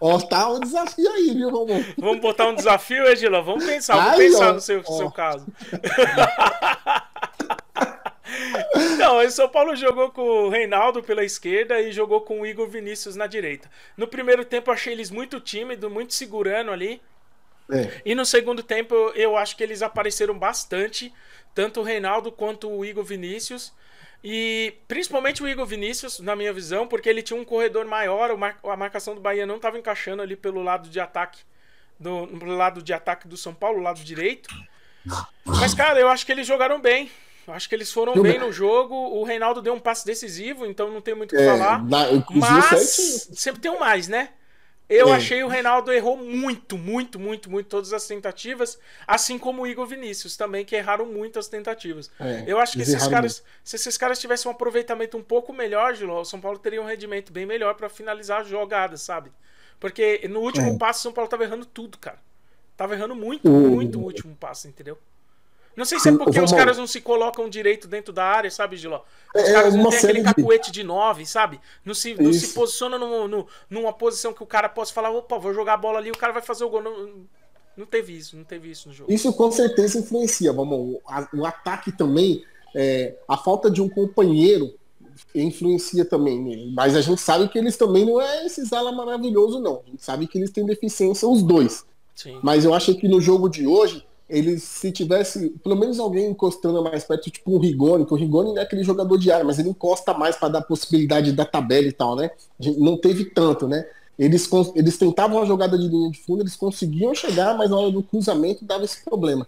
Ó, 0.00 0.18
tá 0.18 0.50
um 0.50 0.60
desafio 0.60 1.10
aí, 1.12 1.34
viu, 1.34 1.50
Valmão? 1.50 1.84
Vamos 1.98 2.20
botar 2.20 2.48
um 2.48 2.54
desafio, 2.54 3.06
Edila? 3.06 3.42
Vamos 3.42 3.64
pensar, 3.64 3.96
vamos 3.96 4.12
Ai, 4.12 4.18
pensar 4.18 4.50
ó, 4.50 4.52
no 4.54 4.60
seu, 4.60 4.82
seu 4.82 5.10
caso. 5.10 5.46
Não, 9.06 9.24
o 9.24 9.30
São 9.30 9.48
Paulo 9.48 9.76
jogou 9.76 10.10
com 10.10 10.20
o 10.20 10.48
Reinaldo 10.48 11.00
pela 11.00 11.22
esquerda 11.22 11.80
e 11.80 11.92
jogou 11.92 12.22
com 12.22 12.40
o 12.40 12.46
Igor 12.46 12.66
Vinícius 12.66 13.14
na 13.14 13.28
direita. 13.28 13.70
No 13.96 14.08
primeiro 14.08 14.44
tempo 14.44 14.68
eu 14.68 14.74
achei 14.74 14.92
eles 14.92 15.12
muito 15.12 15.38
tímidos, 15.38 15.88
muito 15.88 16.12
segurando 16.12 16.72
ali. 16.72 17.00
É. 17.70 18.02
E 18.04 18.16
no 18.16 18.26
segundo 18.26 18.64
tempo 18.64 18.96
eu 19.14 19.36
acho 19.36 19.56
que 19.56 19.62
eles 19.62 19.80
apareceram 19.80 20.36
bastante, 20.36 21.14
tanto 21.54 21.78
o 21.78 21.82
Reinaldo 21.84 22.32
quanto 22.32 22.68
o 22.68 22.84
Igor 22.84 23.04
Vinícius. 23.04 23.72
E 24.24 24.74
principalmente 24.88 25.40
o 25.40 25.48
Igor 25.48 25.66
Vinícius, 25.66 26.18
na 26.18 26.34
minha 26.34 26.52
visão, 26.52 26.88
porque 26.88 27.08
ele 27.08 27.22
tinha 27.22 27.40
um 27.40 27.44
corredor 27.44 27.84
maior, 27.84 28.32
a 28.64 28.76
marcação 28.76 29.14
do 29.14 29.20
Bahia 29.20 29.46
não 29.46 29.54
estava 29.54 29.78
encaixando 29.78 30.20
ali 30.20 30.34
pelo 30.34 30.64
lado 30.64 30.88
de 30.88 30.98
ataque 30.98 31.38
do 31.96 32.44
lado 32.44 32.82
de 32.82 32.92
ataque 32.92 33.28
do 33.28 33.36
São 33.36 33.54
Paulo, 33.54 33.80
lado 33.80 34.00
direito. 34.00 34.52
Mas 35.44 35.74
cara, 35.74 36.00
eu 36.00 36.08
acho 36.08 36.26
que 36.26 36.32
eles 36.32 36.44
jogaram 36.46 36.80
bem. 36.80 37.08
Acho 37.48 37.68
que 37.68 37.74
eles 37.74 37.92
foram 37.92 38.14
eu... 38.14 38.22
bem 38.22 38.38
no 38.38 38.50
jogo. 38.52 38.94
O 38.94 39.24
Reinaldo 39.24 39.62
deu 39.62 39.74
um 39.74 39.80
passe 39.80 40.04
decisivo, 40.04 40.66
então 40.66 40.90
não 40.90 41.00
tem 41.00 41.14
muito 41.14 41.32
o 41.32 41.36
que 41.36 41.42
é, 41.42 41.46
falar. 41.46 41.84
Na, 41.84 42.06
mas 42.30 43.28
sempre 43.34 43.60
tem 43.60 43.70
um 43.70 43.78
mais, 43.78 44.08
né? 44.08 44.30
Eu 44.88 45.08
é. 45.08 45.16
achei 45.16 45.42
o 45.42 45.48
Reinaldo 45.48 45.92
errou 45.92 46.16
muito, 46.16 46.78
muito, 46.78 47.18
muito, 47.18 47.50
muito 47.50 47.66
todas 47.66 47.92
as 47.92 48.06
tentativas, 48.06 48.78
assim 49.04 49.36
como 49.36 49.62
o 49.62 49.66
Igor 49.66 49.84
Vinícius 49.84 50.36
também, 50.36 50.64
que 50.64 50.76
erraram 50.76 51.06
muito 51.06 51.40
as 51.40 51.48
tentativas. 51.48 52.08
É, 52.20 52.44
eu 52.46 52.60
acho 52.60 52.74
que 52.74 52.82
esses 52.82 53.06
caras, 53.08 53.40
muito. 53.40 53.60
se 53.64 53.76
esses 53.76 53.98
caras 53.98 54.20
tivessem 54.20 54.48
um 54.48 54.54
aproveitamento 54.54 55.16
um 55.16 55.22
pouco 55.24 55.52
melhor, 55.52 55.94
Giló, 55.96 56.20
o 56.20 56.24
São 56.24 56.40
Paulo 56.40 56.58
teria 56.58 56.80
um 56.80 56.86
rendimento 56.86 57.32
bem 57.32 57.44
melhor 57.44 57.74
para 57.74 57.88
finalizar 57.88 58.42
as 58.42 58.48
jogadas, 58.48 59.02
sabe? 59.02 59.32
Porque 59.80 60.26
no 60.28 60.40
último 60.40 60.74
é. 60.74 60.78
passo 60.78 61.00
o 61.00 61.02
São 61.02 61.12
Paulo 61.12 61.28
tava 61.28 61.42
errando 61.42 61.66
tudo, 61.66 61.98
cara. 61.98 62.18
Tava 62.76 62.94
errando 62.94 63.14
muito, 63.14 63.50
muito 63.50 63.98
o 63.98 64.04
último 64.04 64.36
passo, 64.36 64.68
entendeu? 64.68 64.96
Não 65.76 65.84
sei 65.84 66.00
se 66.00 66.08
é 66.08 66.12
porque 66.12 66.40
os 66.40 66.52
caras 66.52 66.78
não 66.78 66.86
se 66.86 67.02
colocam 67.02 67.50
direito 67.50 67.86
dentro 67.86 68.12
da 68.12 68.24
área, 68.24 68.50
sabe, 68.50 68.76
Giló? 68.76 69.02
Os 69.34 69.42
é, 69.42 69.52
caras 69.52 69.74
não 69.74 69.90
têm 69.90 69.98
aquele 69.98 70.22
cacuete 70.22 70.72
de 70.72 70.82
9, 70.82 71.26
sabe? 71.26 71.60
Não 71.84 71.92
se, 71.92 72.14
não 72.14 72.32
se 72.32 72.54
posiciona 72.54 72.96
no, 72.96 73.28
no, 73.28 73.46
numa 73.68 73.92
posição 73.92 74.32
que 74.32 74.42
o 74.42 74.46
cara 74.46 74.70
possa 74.70 74.94
falar, 74.94 75.10
opa, 75.10 75.38
vou 75.38 75.52
jogar 75.52 75.74
a 75.74 75.76
bola 75.76 75.98
ali, 75.98 76.10
o 76.10 76.16
cara 76.16 76.32
vai 76.32 76.40
fazer 76.40 76.64
o 76.64 76.70
gol. 76.70 76.82
Não, 76.82 77.26
não 77.76 77.84
teve 77.84 78.16
isso, 78.16 78.36
não 78.36 78.44
teve 78.44 78.70
isso 78.70 78.88
no 78.88 78.94
jogo. 78.94 79.12
Isso 79.12 79.30
com 79.34 79.50
certeza 79.50 79.98
influencia, 79.98 80.50
vamos. 80.50 80.98
O, 81.34 81.44
ataque 81.44 81.92
também, 81.92 82.42
é, 82.74 83.14
a 83.28 83.36
falta 83.36 83.70
de 83.70 83.82
um 83.82 83.88
companheiro 83.88 84.74
influencia 85.34 86.06
também 86.06 86.42
nele. 86.42 86.72
Mas 86.74 86.96
a 86.96 87.02
gente 87.02 87.20
sabe 87.20 87.48
que 87.48 87.58
eles 87.58 87.76
também 87.76 88.06
não 88.06 88.18
é 88.18 88.46
esses 88.46 88.72
ala 88.72 88.92
maravilhoso, 88.92 89.60
não. 89.60 89.82
A 89.86 89.90
gente 89.90 90.02
sabe 90.02 90.26
que 90.26 90.38
eles 90.38 90.50
têm 90.50 90.64
deficiência, 90.64 91.28
os 91.28 91.42
dois. 91.42 91.84
Sim. 92.14 92.38
Mas 92.42 92.64
eu 92.64 92.72
acho 92.72 92.94
que 92.94 93.06
no 93.06 93.20
jogo 93.20 93.48
de 93.48 93.66
hoje, 93.66 94.06
eles, 94.28 94.62
se 94.64 94.90
tivesse 94.90 95.50
pelo 95.62 95.76
menos 95.76 96.00
alguém 96.00 96.30
encostando 96.30 96.82
mais 96.82 97.04
perto, 97.04 97.30
tipo 97.30 97.54
um 97.54 97.58
Rigoni, 97.58 98.04
que 98.04 98.12
o 98.12 98.16
Rigoni 98.16 98.50
não 98.50 98.58
é 98.58 98.62
aquele 98.62 98.82
jogador 98.82 99.16
de 99.16 99.30
área, 99.30 99.44
mas 99.44 99.58
ele 99.58 99.68
encosta 99.68 100.12
mais 100.12 100.36
para 100.36 100.48
dar 100.48 100.62
possibilidade 100.62 101.32
da 101.32 101.44
tabela 101.44 101.86
e 101.86 101.92
tal, 101.92 102.16
né? 102.16 102.30
Não 102.76 102.96
teve 102.96 103.26
tanto, 103.26 103.68
né? 103.68 103.86
Eles, 104.18 104.48
eles 104.74 104.96
tentavam 104.96 105.40
a 105.40 105.44
jogada 105.44 105.78
de 105.78 105.86
linha 105.86 106.10
de 106.10 106.18
fundo, 106.18 106.42
eles 106.42 106.56
conseguiam 106.56 107.14
chegar, 107.14 107.56
mas 107.56 107.70
na 107.70 107.76
hora 107.76 107.90
do 107.90 108.02
cruzamento 108.02 108.64
dava 108.64 108.84
esse 108.84 109.04
problema. 109.04 109.46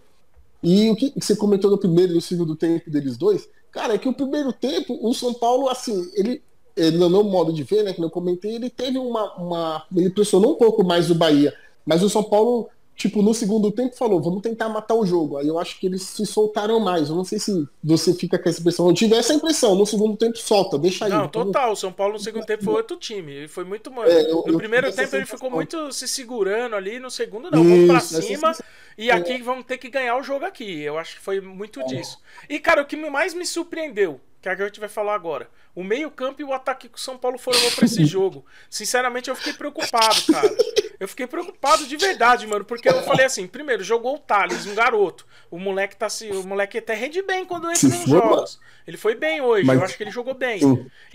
E 0.63 0.91
o 0.91 0.97
que 0.97 1.13
você 1.17 1.35
comentou 1.35 1.71
no 1.71 1.79
primeiro 1.79 2.13
e 2.13 2.15
no 2.15 2.21
segundo 2.21 2.55
tempo 2.55 2.91
deles 2.91 3.17
dois, 3.17 3.49
cara, 3.73 3.95
é 3.95 3.99
que 3.99 4.09
o 4.09 4.13
primeiro 4.13 4.53
tempo, 4.53 4.99
o 5.01 5.13
São 5.15 5.33
Paulo, 5.33 5.69
assim, 5.69 6.11
ele, 6.15 6.43
ele 6.77 6.99
no 6.99 7.09
meu 7.09 7.25
modo 7.25 7.53
de 7.53 7.63
ver, 7.63 7.83
né, 7.83 7.93
que 7.93 8.03
eu 8.03 8.11
comentei, 8.11 8.57
ele 8.57 8.71
teve 8.71 8.99
uma, 8.99 9.35
uma. 9.37 9.87
Ele 9.97 10.11
pressionou 10.11 10.53
um 10.53 10.57
pouco 10.57 10.85
mais 10.85 11.11
o 11.11 11.15
Bahia. 11.15 11.53
Mas 11.87 12.03
o 12.03 12.11
São 12.11 12.23
Paulo 12.23 12.69
tipo, 12.99 13.23
no 13.23 13.33
segundo 13.33 13.71
tempo 13.71 13.97
falou, 13.97 14.21
vamos 14.21 14.43
tentar 14.43 14.69
matar 14.69 14.95
o 14.95 15.07
jogo. 15.07 15.39
Aí 15.39 15.47
eu 15.47 15.57
acho 15.57 15.79
que 15.79 15.87
eles 15.87 16.03
se 16.03 16.27
soltaram 16.27 16.81
mais. 16.81 17.09
Eu 17.09 17.15
não 17.15 17.25
sei 17.25 17.39
se 17.39 17.67
você 17.83 18.13
fica 18.13 18.37
com 18.37 18.49
essa 18.49 18.61
impressão. 18.61 18.89
Eu 18.89 18.93
tive 18.93 19.15
essa 19.15 19.33
impressão, 19.33 19.77
no 19.77 19.87
segundo 19.87 20.17
tempo 20.17 20.37
solta, 20.37 20.77
deixa 20.77 21.05
aí. 21.05 21.11
Não, 21.13 21.29
total. 21.29 21.73
O 21.73 21.77
São 21.77 21.93
Paulo 21.93 22.15
no 22.15 22.19
segundo 22.19 22.45
tempo 22.45 22.65
foi 22.65 22.75
outro 22.75 22.97
time. 22.97 23.33
Ele 23.33 23.49
foi 23.49 23.63
muito. 23.63 23.89
É, 24.03 24.29
eu, 24.29 24.43
no 24.45 24.55
eu 24.55 24.59
primeiro 24.59 24.93
tempo 24.93 25.15
ele 25.15 25.27
ficou 25.27 25.49
muito 25.49 25.93
se 25.93 26.09
segurando 26.09 26.75
ali, 26.75 26.99
no 26.99 27.11
segundo 27.11 27.51
não. 27.51 27.63
Vamos 27.63 27.87
pra 27.87 28.01
cima. 28.01 28.53
E 28.99 29.13
aqui 29.13 29.35
é. 29.35 29.43
vamos 29.43 29.65
ter 29.65 29.79
que 29.79 29.89
ganhar 29.89 30.17
o 30.17 30.23
jogo 30.25 30.45
aqui. 30.45 30.83
Eu 30.83 30.99
acho 30.99 31.17
que 31.17 31.23
foi 31.23 31.41
muito 31.41 31.81
é. 31.81 31.85
disso. 31.85 32.19
E, 32.49 32.59
cara, 32.59 32.83
o 32.83 32.85
que 32.85 32.97
mais 32.97 33.33
me 33.33 33.47
surpreendeu 33.47 34.21
que 34.41 34.49
é 34.49 34.57
que 34.57 34.63
a 34.63 34.67
gente 34.67 34.81
vai 34.81 34.89
falar 34.89 35.15
agora. 35.15 35.49
O 35.79 35.85
meio-campo 35.85 36.43
e 36.43 36.45
o 36.45 36.53
ataque 36.53 36.89
que 36.89 36.99
o 36.99 37.01
São 37.01 37.17
Paulo 37.17 37.39
foram 37.39 37.57
para 37.77 37.85
esse 37.85 38.05
jogo. 38.05 38.45
Sinceramente, 38.69 39.31
eu 39.31 39.37
fiquei 39.37 39.53
preocupado, 39.53 40.21
cara. 40.33 40.57
Eu 40.99 41.07
fiquei 41.07 41.25
preocupado 41.25 41.87
de 41.87 41.97
verdade, 41.97 42.49
mano, 42.49 42.65
porque 42.65 42.89
eu 42.89 43.01
falei 43.05 43.25
assim, 43.25 43.47
primeiro, 43.47 43.85
jogou 43.85 44.17
o 44.17 44.19
Thales, 44.19 44.67
um 44.67 44.75
garoto. 44.75 45.25
O 45.49 45.57
moleque 45.57 45.95
tá 45.95 46.09
se, 46.09 46.29
o 46.33 46.43
moleque 46.43 46.79
até 46.79 46.95
rende 46.95 47.23
bem 47.23 47.45
quando 47.45 47.71
entra 47.71 47.89
nos 47.91 48.07
jogos. 48.07 48.59
Ele 48.85 48.97
foi 48.97 49.15
bem 49.15 49.41
hoje, 49.41 49.65
Mas... 49.65 49.79
eu 49.79 49.85
acho 49.85 49.97
que 49.97 50.03
ele 50.03 50.11
jogou 50.11 50.35
bem. 50.35 50.61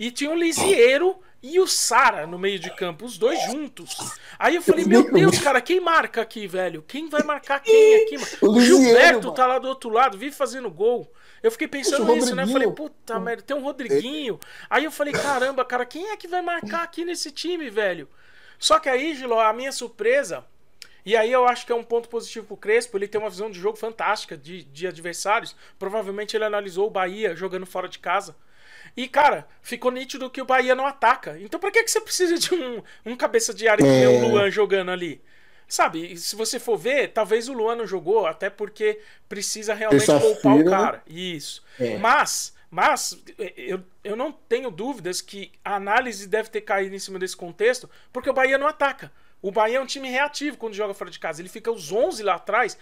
E 0.00 0.10
tinha 0.10 0.30
o 0.30 0.34
Lisieiro 0.34 1.14
e 1.42 1.60
o 1.60 1.66
Sara 1.66 2.26
no 2.26 2.38
meio 2.38 2.58
de 2.58 2.74
campo, 2.74 3.04
os 3.04 3.18
dois 3.18 3.38
juntos. 3.44 3.94
Aí 4.38 4.56
eu 4.56 4.62
falei, 4.62 4.86
meu 4.86 5.12
Deus, 5.12 5.38
cara, 5.40 5.60
quem 5.60 5.78
marca 5.78 6.22
aqui, 6.22 6.46
velho? 6.46 6.82
Quem 6.88 7.10
vai 7.10 7.22
marcar 7.22 7.60
quem 7.60 8.02
aqui, 8.02 8.16
mano? 8.16 8.56
O 8.56 8.60
Gilberto 8.62 9.30
tá 9.32 9.46
lá 9.46 9.58
do 9.58 9.68
outro 9.68 9.90
lado, 9.90 10.16
vive 10.16 10.34
fazendo 10.34 10.70
gol. 10.70 11.12
Eu 11.44 11.50
fiquei 11.50 11.68
pensando 11.68 12.06
Poxa, 12.06 12.14
nisso, 12.14 12.34
né? 12.34 12.44
Eu 12.44 12.48
falei, 12.48 12.70
puta 12.70 13.20
merda, 13.20 13.42
tem 13.42 13.54
um 13.54 13.60
Rodriguinho. 13.60 14.40
Aí 14.70 14.84
eu 14.84 14.90
falei, 14.90 15.12
caramba, 15.12 15.62
cara, 15.62 15.84
quem 15.84 16.08
é 16.08 16.16
que 16.16 16.26
vai 16.26 16.40
marcar 16.40 16.82
aqui 16.82 17.04
nesse 17.04 17.30
time, 17.30 17.68
velho? 17.68 18.08
Só 18.58 18.78
que 18.78 18.88
aí, 18.88 19.14
Giló, 19.14 19.38
a 19.38 19.52
minha 19.52 19.70
surpresa. 19.70 20.42
E 21.04 21.14
aí 21.14 21.30
eu 21.30 21.46
acho 21.46 21.66
que 21.66 21.72
é 21.72 21.74
um 21.74 21.84
ponto 21.84 22.08
positivo 22.08 22.46
pro 22.46 22.56
Crespo, 22.56 22.96
ele 22.96 23.06
tem 23.06 23.20
uma 23.20 23.28
visão 23.28 23.50
de 23.50 23.60
jogo 23.60 23.76
fantástica 23.76 24.38
de, 24.38 24.64
de 24.64 24.86
adversários. 24.86 25.54
Provavelmente 25.78 26.34
ele 26.34 26.46
analisou 26.46 26.86
o 26.86 26.90
Bahia 26.90 27.36
jogando 27.36 27.66
fora 27.66 27.90
de 27.90 27.98
casa. 27.98 28.34
E, 28.96 29.06
cara, 29.06 29.46
ficou 29.60 29.90
nítido 29.90 30.30
que 30.30 30.40
o 30.40 30.46
Bahia 30.46 30.74
não 30.74 30.86
ataca. 30.86 31.38
Então 31.38 31.60
pra 31.60 31.70
que, 31.70 31.84
que 31.84 31.90
você 31.90 32.00
precisa 32.00 32.38
de 32.38 32.54
um, 32.54 32.82
um 33.04 33.14
cabeça 33.14 33.52
de 33.52 33.68
área 33.68 33.84
que 33.84 34.02
é... 34.02 34.08
o 34.08 34.28
Luan 34.28 34.50
jogando 34.50 34.90
ali? 34.90 35.20
Sabe, 35.66 36.16
se 36.16 36.36
você 36.36 36.58
for 36.58 36.76
ver, 36.76 37.12
talvez 37.12 37.48
o 37.48 37.52
Luan 37.52 37.76
não 37.76 37.86
jogou, 37.86 38.26
até 38.26 38.50
porque 38.50 39.00
precisa 39.28 39.74
realmente 39.74 40.06
poupar 40.06 40.56
o 40.56 40.64
cara. 40.64 41.02
Isso. 41.06 41.64
É. 41.80 41.96
Mas, 41.96 42.54
mas 42.70 43.18
eu, 43.56 43.82
eu 44.02 44.14
não 44.14 44.30
tenho 44.30 44.70
dúvidas 44.70 45.20
que 45.20 45.50
a 45.64 45.76
análise 45.76 46.28
deve 46.28 46.50
ter 46.50 46.60
caído 46.60 46.94
em 46.94 46.98
cima 46.98 47.18
desse 47.18 47.36
contexto, 47.36 47.88
porque 48.12 48.28
o 48.28 48.34
Bahia 48.34 48.58
não 48.58 48.66
ataca. 48.66 49.10
O 49.44 49.50
Bahia 49.50 49.76
é 49.76 49.80
um 49.80 49.84
time 49.84 50.08
reativo 50.08 50.56
quando 50.56 50.72
joga 50.72 50.94
fora 50.94 51.10
de 51.10 51.18
casa. 51.18 51.42
Ele 51.42 51.50
fica 51.50 51.70
os 51.70 51.92
11 51.92 52.22
lá 52.22 52.36
atrás. 52.36 52.78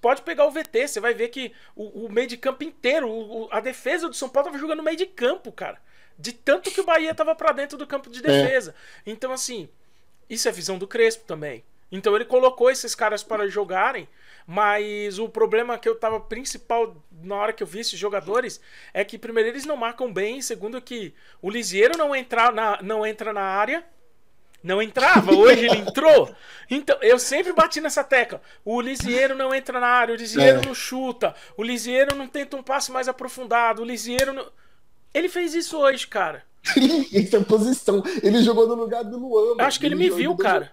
Pode 0.00 0.22
pegar 0.22 0.46
o 0.46 0.50
VT, 0.52 0.86
você 0.86 1.00
vai 1.00 1.12
ver 1.12 1.28
que 1.28 1.52
o, 1.74 2.06
o 2.06 2.08
meio 2.12 2.28
de 2.28 2.36
campo 2.36 2.62
inteiro, 2.62 3.10
o, 3.10 3.48
a 3.50 3.58
defesa 3.58 4.08
do 4.08 4.14
São 4.14 4.28
Paulo 4.28 4.46
tava 4.46 4.58
jogando 4.58 4.78
no 4.78 4.84
meio 4.84 4.96
de 4.96 5.06
campo, 5.06 5.50
cara. 5.50 5.80
De 6.16 6.32
tanto 6.32 6.70
que 6.70 6.80
o 6.80 6.84
Bahia 6.84 7.12
tava 7.16 7.34
para 7.34 7.50
dentro 7.50 7.76
do 7.76 7.84
campo 7.84 8.08
de 8.10 8.20
é. 8.20 8.22
defesa. 8.22 8.76
É. 9.04 9.10
Então, 9.10 9.32
assim, 9.32 9.68
isso 10.30 10.48
é 10.48 10.52
visão 10.52 10.78
do 10.78 10.86
Crespo 10.86 11.24
também. 11.24 11.64
Então 11.94 12.16
ele 12.16 12.24
colocou 12.24 12.68
esses 12.68 12.92
caras 12.92 13.22
para 13.22 13.46
jogarem, 13.46 14.08
mas 14.44 15.16
o 15.20 15.28
problema 15.28 15.78
que 15.78 15.88
eu 15.88 15.94
tava 15.94 16.18
principal 16.18 16.96
na 17.22 17.36
hora 17.36 17.52
que 17.52 17.62
eu 17.62 17.66
vi 17.68 17.78
esses 17.78 17.96
jogadores 17.96 18.60
é 18.92 19.04
que 19.04 19.16
primeiro 19.16 19.50
eles 19.50 19.64
não 19.64 19.76
marcam 19.76 20.12
bem, 20.12 20.42
segundo 20.42 20.82
que 20.82 21.14
o 21.40 21.48
Lisieiro 21.48 21.96
não 21.96 22.14
entra 22.14 22.50
na, 22.50 22.82
não 22.82 23.06
entra 23.06 23.32
na 23.32 23.42
área, 23.42 23.84
não 24.60 24.82
entrava, 24.82 25.32
hoje 25.32 25.66
ele 25.66 25.76
entrou. 25.78 26.34
Então, 26.68 26.98
eu 27.00 27.16
sempre 27.16 27.52
bati 27.52 27.80
nessa 27.80 28.02
tecla. 28.02 28.42
O 28.64 28.80
Lisieiro 28.80 29.36
não 29.36 29.54
entra 29.54 29.78
na 29.78 29.86
área, 29.86 30.14
o 30.14 30.18
Lisieiro 30.18 30.62
é. 30.62 30.66
não 30.66 30.74
chuta, 30.74 31.32
o 31.56 31.62
Lisieiro 31.62 32.16
não 32.16 32.26
tenta 32.26 32.56
um 32.56 32.62
passe 32.62 32.90
mais 32.90 33.06
aprofundado, 33.06 33.82
o 33.82 33.84
Lisieiro 33.84 34.32
não... 34.32 34.50
Ele 35.12 35.28
fez 35.28 35.54
isso 35.54 35.78
hoje, 35.78 36.08
cara. 36.08 36.44
Essa 37.14 37.36
é 37.36 37.40
posição. 37.44 38.02
Ele 38.20 38.42
jogou 38.42 38.66
no 38.66 38.74
lugar 38.74 39.04
do 39.04 39.16
Luan. 39.16 39.62
Acho 39.64 39.78
que 39.78 39.86
ele, 39.86 39.94
ele 39.94 40.10
me 40.10 40.16
viu, 40.16 40.36
cara. 40.36 40.72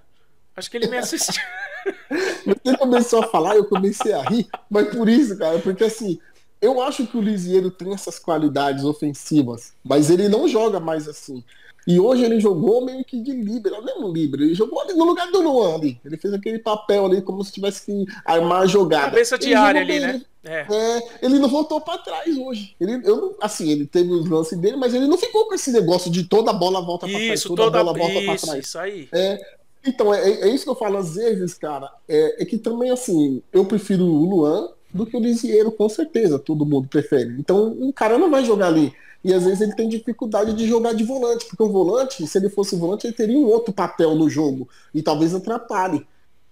Acho 0.56 0.70
que 0.70 0.78
ele 0.78 0.88
me 0.88 0.98
assistiu. 0.98 1.42
Você 2.64 2.78
começou 2.78 3.24
a 3.24 3.28
falar, 3.28 3.56
eu 3.56 3.66
comecei 3.66 4.14
a 4.14 4.22
rir, 4.22 4.48
mas 4.70 4.90
por 4.90 5.08
isso, 5.10 5.38
cara, 5.38 5.60
porque 5.60 5.84
assim, 5.84 6.20
eu 6.62 6.82
acho 6.82 7.08
que 7.08 7.18
o 7.18 7.22
Lisieiro 7.22 7.72
tem 7.72 7.94
essas 7.94 8.20
qualidades 8.20 8.84
ofensivas, 8.84 9.74
mas 9.84 10.10
ele 10.10 10.30
não 10.30 10.48
joga 10.48 10.80
mais 10.80 11.08
assim. 11.08 11.44
E 11.88 12.00
hoje 12.00 12.24
ele 12.24 12.40
jogou 12.40 12.86
meio 12.86 13.04
que 13.04 13.20
de 13.20 13.32
líbero, 13.32 13.82
não 13.82 13.90
é 13.90 13.98
um 13.98 14.12
líbero, 14.12 14.44
ele 14.44 14.54
jogou 14.54 14.80
ali 14.82 14.94
no 14.94 15.04
lugar 15.04 15.32
do 15.32 15.42
Luan 15.42 15.76
ali. 15.76 16.00
Ele 16.06 16.16
fez 16.16 16.34
aquele 16.34 16.60
papel 16.60 17.06
ali 17.06 17.22
como 17.24 17.44
se 17.44 17.52
tivesse 17.52 17.86
que 17.86 18.06
armar 18.24 18.62
a 18.62 18.68
jogada. 18.68 19.06
Cabeça 19.06 19.38
de 19.38 19.54
área 19.56 19.82
ali, 19.82 20.00
né? 20.00 20.22
É. 20.44 20.66
é. 20.70 21.08
ele 21.22 21.40
não 21.40 21.50
voltou 21.50 21.82
para 21.82 22.00
trás 22.00 22.38
hoje. 22.38 22.76
Ele, 22.80 23.02
eu, 23.04 23.36
assim, 23.42 23.70
ele 23.70 23.88
teve 23.88 24.12
os 24.12 24.30
lances 24.30 24.58
dele, 24.58 24.76
mas 24.76 24.94
ele 24.94 25.08
não 25.08 25.18
ficou 25.18 25.48
com 25.48 25.54
esse 25.56 25.72
negócio 25.72 26.12
de 26.12 26.24
toda 26.24 26.52
a 26.52 26.54
bola 26.54 26.82
volta 26.82 27.08
para 27.08 27.18
trás, 27.18 27.44
toda, 27.44 27.64
toda 27.64 27.80
a 27.80 27.84
bola 27.84 27.98
volta 27.98 28.26
para 28.26 28.38
trás. 28.38 28.66
Isso 28.66 28.78
aí. 28.78 29.10
É, 29.12 29.58
então, 29.86 30.14
é, 30.14 30.30
é, 30.30 30.50
isso 30.50 30.64
que 30.64 30.70
eu 30.70 30.76
falo 30.76 30.98
às 30.98 31.16
vezes, 31.16 31.54
cara. 31.54 31.92
É, 32.08 32.44
é, 32.44 32.46
que 32.46 32.58
também, 32.58 32.92
assim, 32.92 33.42
eu 33.52 33.66
prefiro 33.66 34.04
o 34.04 34.26
Luan 34.26 34.70
do 34.94 35.06
que 35.06 35.16
o 35.16 35.20
Lisieiro, 35.20 35.72
com 35.72 35.88
certeza. 35.90 36.38
Todo 36.38 36.66
mundo 36.66 36.88
prefere. 36.88 37.36
Então, 37.40 37.76
o 37.80 37.92
cara 37.92 38.18
não 38.18 38.30
vai 38.30 38.46
jogar 38.46 38.68
ali. 38.68 38.94
E 39.24 39.34
às 39.34 39.44
vezes 39.44 39.62
ele 39.62 39.76
tem 39.76 39.88
dificuldade 39.88 40.54
de 40.54 40.68
jogar 40.68 40.94
de 40.94 41.04
volante, 41.04 41.46
porque 41.46 41.62
o 41.62 41.72
volante, 41.72 42.26
se 42.26 42.38
ele 42.38 42.50
fosse 42.50 42.76
volante, 42.76 43.06
ele 43.06 43.14
teria 43.14 43.38
um 43.38 43.46
outro 43.46 43.72
papel 43.72 44.16
no 44.16 44.30
jogo. 44.30 44.68
E 44.94 45.02
talvez 45.02 45.34
atrapalhe. 45.34 46.06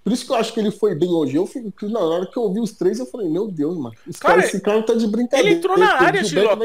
Por 0.04 0.14
isso 0.14 0.26
que 0.26 0.32
eu 0.32 0.36
acho 0.36 0.54
que 0.54 0.60
ele 0.60 0.72
foi 0.72 0.96
bem 0.96 1.10
hoje. 1.10 1.36
Eu 1.36 1.46
fico, 1.46 1.88
na 1.90 2.00
hora 2.00 2.26
que 2.26 2.38
eu 2.38 2.44
ouvi 2.44 2.60
os 2.60 2.72
três, 2.72 3.00
eu 3.00 3.06
falei, 3.06 3.28
meu 3.28 3.48
Deus, 3.48 3.78
mano. 3.78 3.96
Cara, 4.20 4.36
cara, 4.36 4.46
esse 4.46 4.62
cara 4.62 4.84
tá 4.84 4.94
de 4.94 5.08
brincadeira. 5.08 5.50
Ele 5.50 5.58
entrou 5.58 5.78
na 5.78 6.02
área, 6.02 6.24
Giló. 6.24 6.58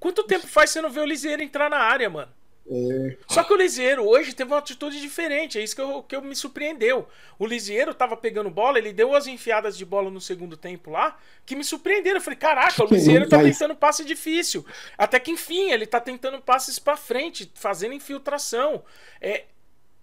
Quanto 0.00 0.24
tempo 0.24 0.46
faz 0.46 0.70
você 0.70 0.80
não 0.80 0.90
ver 0.90 1.00
o 1.00 1.04
Lisieiro 1.04 1.42
entrar 1.42 1.68
na 1.68 1.78
área, 1.78 2.08
mano? 2.08 2.30
É... 2.70 3.16
Só 3.26 3.42
que 3.42 3.52
o 3.52 3.56
Lisieiro 3.56 4.06
hoje 4.06 4.32
teve 4.34 4.50
uma 4.50 4.58
atitude 4.58 5.00
diferente, 5.00 5.58
é 5.58 5.62
isso 5.62 5.74
que, 5.74 5.82
eu, 5.82 6.02
que 6.02 6.14
eu 6.14 6.22
me 6.22 6.34
surpreendeu. 6.34 7.08
O 7.38 7.46
Lisieiro 7.46 7.92
tava 7.92 8.16
pegando 8.16 8.50
bola, 8.50 8.78
ele 8.78 8.92
deu 8.92 9.14
as 9.14 9.26
enfiadas 9.26 9.76
de 9.76 9.84
bola 9.84 10.10
no 10.10 10.20
segundo 10.20 10.56
tempo 10.56 10.90
lá, 10.90 11.18
que 11.44 11.56
me 11.56 11.64
surpreenderam. 11.64 12.18
Eu 12.18 12.22
falei, 12.22 12.38
caraca, 12.38 12.84
o 12.84 12.86
Lisieiro 12.92 13.28
tá 13.28 13.42
tentando 13.42 13.74
passe 13.74 14.04
difícil. 14.04 14.64
Até 14.96 15.18
que 15.18 15.30
enfim, 15.30 15.70
ele 15.70 15.86
tá 15.86 16.00
tentando 16.00 16.40
passes 16.40 16.78
para 16.78 16.96
frente, 16.96 17.50
fazendo 17.54 17.94
infiltração. 17.94 18.82
É, 19.20 19.44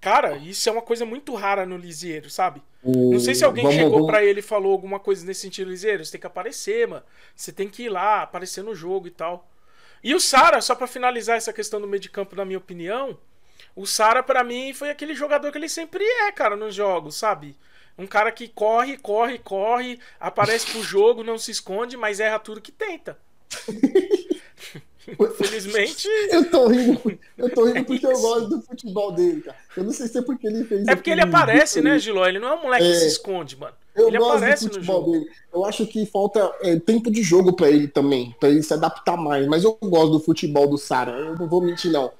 cara, 0.01 0.37
isso 0.37 0.67
é 0.67 0.71
uma 0.71 0.81
coisa 0.81 1.05
muito 1.05 1.33
rara 1.35 1.65
no 1.65 1.77
Lisieiro, 1.77 2.29
sabe? 2.29 2.61
Não 2.83 3.19
sei 3.19 3.35
se 3.35 3.43
alguém 3.43 3.63
vamos, 3.63 3.77
chegou 3.77 3.91
vamos... 3.91 4.07
para 4.07 4.23
ele 4.23 4.39
e 4.39 4.43
falou 4.43 4.71
alguma 4.71 4.99
coisa 4.99 5.25
nesse 5.25 5.41
sentido, 5.41 5.69
Lisieiro, 5.69 6.03
você 6.03 6.13
tem 6.13 6.21
que 6.21 6.27
aparecer, 6.27 6.87
mano. 6.87 7.03
Você 7.35 7.51
tem 7.51 7.67
que 7.67 7.83
ir 7.83 7.89
lá, 7.89 8.21
aparecer 8.21 8.63
no 8.63 8.73
jogo 8.73 9.07
e 9.07 9.11
tal. 9.11 9.49
E 10.03 10.15
o 10.15 10.20
Sara, 10.20 10.62
só 10.62 10.75
para 10.75 10.88
finalizar 10.88 11.38
essa 11.38 11.53
questão 11.53 11.79
do 11.79 11.88
meio 11.88 12.01
de 12.01 12.10
campo, 12.10 12.36
na 12.36 12.46
minha 12.46 12.58
opinião, 12.58 13.18
o 13.75 13.86
Sara 13.86 14.24
para 14.24 14.44
mim 14.44 14.74
foi 14.74 14.89
aquele 14.89 15.13
jogador 15.13 15.51
que 15.51 15.58
ele 15.58 15.70
sempre 15.70 16.03
é, 16.03 16.32
cara, 16.32 16.56
nos 16.56 16.74
jogos, 16.74 17.15
sabe? 17.15 17.58
Um 17.98 18.08
cara 18.08 18.32
que 18.32 18.48
corre, 18.48 18.98
corre, 18.98 19.38
corre, 19.39 20.00
aparece 20.20 20.72
pro 20.72 20.82
jogo, 20.82 21.24
não 21.24 21.38
se 21.38 21.51
esconde, 21.51 21.98
mas 21.98 22.20
erra 22.20 22.39
tudo 22.39 22.62
que 22.62 22.72
tenta. 22.72 23.20
Infelizmente. 25.08 26.08
Eu 26.29 26.50
tô 26.50 26.68
rindo, 26.68 27.20
eu 27.38 27.50
tô 27.53 27.65
rindo 27.65 27.86
porque 27.86 28.06
eu 28.06 28.20
gosto 28.20 28.50
do 28.50 28.62
futebol 28.62 29.12
dele, 29.12 29.41
cara. 29.41 29.58
Eu 29.75 29.84
não 29.84 29.91
sei 29.91 30.08
se 30.08 30.18
é 30.18 30.22
porque 30.22 30.48
ele 30.48 30.63
fez. 30.65 30.88
É 30.88 30.96
porque 30.96 31.10
ele 31.10 31.22
aparece, 31.22 31.82
né, 31.82 31.98
Giló? 31.98 32.25
Ele 32.25 32.39
não 32.39 32.50
é 32.50 32.56
um 32.56 32.63
moleque 32.63 32.86
é... 32.86 32.91
que 32.91 32.98
se 32.98 33.08
esconde, 33.08 33.58
mano. 33.58 33.74
Eu 33.96 34.08
ele 34.08 34.18
gosto 34.18 34.38
aparece 34.38 34.68
do 34.68 34.74
futebol 34.74 35.00
no 35.00 35.06
jogo. 35.06 35.12
dele. 35.12 35.32
Eu 35.53 35.65
acho 35.65 35.86
que 35.88 36.06
falta 36.06 36.51
é, 36.62 36.79
tempo 36.79 37.10
de 37.12 37.24
jogo 37.24 37.53
para 37.53 37.70
ele 37.70 37.88
também, 37.88 38.36
para 38.39 38.50
ele 38.50 38.63
se 38.63 38.74
adaptar 38.74 39.18
mais. 39.18 39.48
Mas 39.48 39.63
eu 39.63 39.77
gosto 39.82 40.12
do 40.12 40.20
futebol 40.20 40.68
do 40.68 40.77
Sara. 40.77 41.12
Eu 41.12 41.36
não 41.36 41.48
vou 41.48 41.62
mentir, 41.62 41.91
não. 41.91 42.12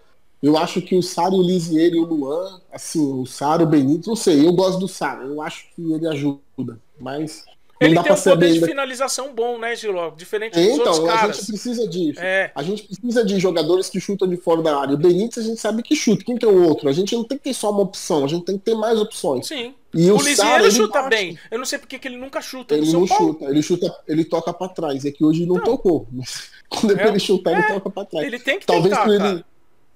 Eu 0.42 0.58
acho 0.58 0.82
que 0.82 0.96
o 0.96 1.04
Sara, 1.04 1.36
o 1.36 1.42
Lisieiro 1.42 1.98
e 1.98 2.00
o 2.00 2.06
Luan, 2.06 2.62
assim, 2.72 3.22
o 3.22 3.26
Sara, 3.26 3.64
o 3.64 3.68
Benito, 3.68 4.08
não 4.08 4.16
sei. 4.16 4.46
Eu 4.46 4.54
gosto 4.54 4.80
do 4.80 4.88
Sara. 4.88 5.24
Eu 5.24 5.42
acho 5.42 5.66
que 5.76 5.92
ele 5.92 6.08
ajuda. 6.08 6.80
Mas 7.00 7.46
Ele 7.80 8.02
tem 8.02 8.12
um 8.12 8.16
poder 8.16 8.54
de 8.54 8.66
finalização 8.66 9.34
bom, 9.34 9.58
né, 9.58 9.76
Giló? 9.76 10.12
Diferente 10.12 10.54
dos 10.54 10.64
então, 10.64 10.78
outros 10.80 11.00
caras. 11.00 11.14
Então, 11.14 11.30
a 11.30 11.34
gente 11.34 11.46
precisa 11.48 11.88
disso. 11.88 12.20
É. 12.20 12.52
A 12.54 12.62
gente 12.62 12.84
precisa 12.84 13.24
de 13.24 13.40
jogadores 13.40 13.90
que 13.90 14.00
chutam 14.02 14.28
de 14.28 14.36
fora 14.36 14.62
da 14.62 14.78
área. 14.78 14.96
O 14.96 14.98
Benítez 14.98 15.46
a 15.46 15.48
gente 15.48 15.62
sabe 15.62 15.82
que 15.82 15.96
chuta. 15.96 16.24
Quem 16.24 16.38
que 16.38 16.46
é 16.46 16.48
o 16.48 16.64
outro? 16.64 16.90
A 16.90 16.92
gente 16.92 17.16
não 17.16 17.24
tem 17.24 17.38
que 17.38 17.46
ter 17.46 17.54
só 17.54 17.72
uma 17.72 17.82
opção, 17.82 18.26
a 18.26 18.28
gente 18.28 18.44
tem 18.44 18.58
que 18.58 18.66
ter 18.66 18.76
mais 18.76 19.00
opções. 19.00 19.48
Sim. 19.48 19.74
E 19.94 20.12
o, 20.12 20.18
o 20.18 20.22
Lisieiro 20.22 20.72
chuta 20.72 21.02
bate. 21.02 21.16
bem. 21.16 21.40
Eu 21.50 21.58
não 21.58 21.66
sei 21.66 21.80
porque 21.80 21.98
que 21.98 22.08
ele 22.08 22.18
nunca 22.18 22.42
chuta. 22.42 22.76
Ele 22.76 22.92
não 22.92 23.08
Paulo. 23.08 23.34
chuta, 23.34 23.46
ele 23.46 23.62
chuta, 23.62 24.00
ele 24.08 24.26
toca 24.26 24.54
para 24.54 24.70
trás. 24.70 25.06
É 25.06 25.12
que 25.12 25.24
hoje 25.24 25.46
não, 25.46 25.56
não. 25.56 25.64
tocou. 25.64 26.08
Quando 26.70 27.00
é, 27.00 27.08
ele 27.08 27.20
chutar, 27.20 27.54
é. 27.54 27.60
ele 27.60 27.74
toca 27.74 27.90
para 27.90 28.06
trás. 28.06 28.28
Ele 28.28 28.40
tem 28.40 28.60
que 28.60 28.66
Talvez 28.66 28.96
tentar, 28.96 29.10
ele, 29.10 29.46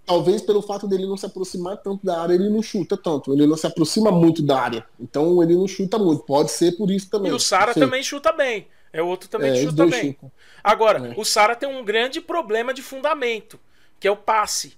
talvez 0.05 0.41
pelo 0.41 0.61
fato 0.61 0.87
dele 0.87 1.05
não 1.05 1.17
se 1.17 1.25
aproximar 1.25 1.77
tanto 1.77 2.05
da 2.05 2.21
área, 2.21 2.33
ele 2.33 2.49
não 2.49 2.61
chuta 2.61 2.97
tanto. 2.97 3.33
Ele 3.33 3.47
não 3.47 3.57
se 3.57 3.65
aproxima 3.65 4.11
muito 4.11 4.41
da 4.41 4.59
área. 4.59 4.85
Então 4.99 5.41
ele 5.41 5.55
não 5.55 5.67
chuta 5.67 5.97
muito. 5.97 6.23
Pode 6.23 6.51
ser 6.51 6.73
por 6.73 6.91
isso 6.91 7.09
também. 7.09 7.31
E 7.31 7.35
o 7.35 7.39
Sara 7.39 7.73
também 7.73 8.03
chuta 8.03 8.31
bem. 8.31 8.67
É 8.91 9.01
outro 9.01 9.27
também 9.27 9.51
é, 9.51 9.53
que 9.55 9.61
chuta 9.63 9.85
bem. 9.87 10.11
Chutam. 10.11 10.31
Agora, 10.63 11.07
é. 11.07 11.13
o 11.17 11.25
Sara 11.25 11.55
tem 11.55 11.67
um 11.67 11.83
grande 11.83 12.21
problema 12.21 12.73
de 12.73 12.81
fundamento, 12.81 13.59
que 13.99 14.07
é 14.07 14.11
o 14.11 14.15
passe. 14.15 14.77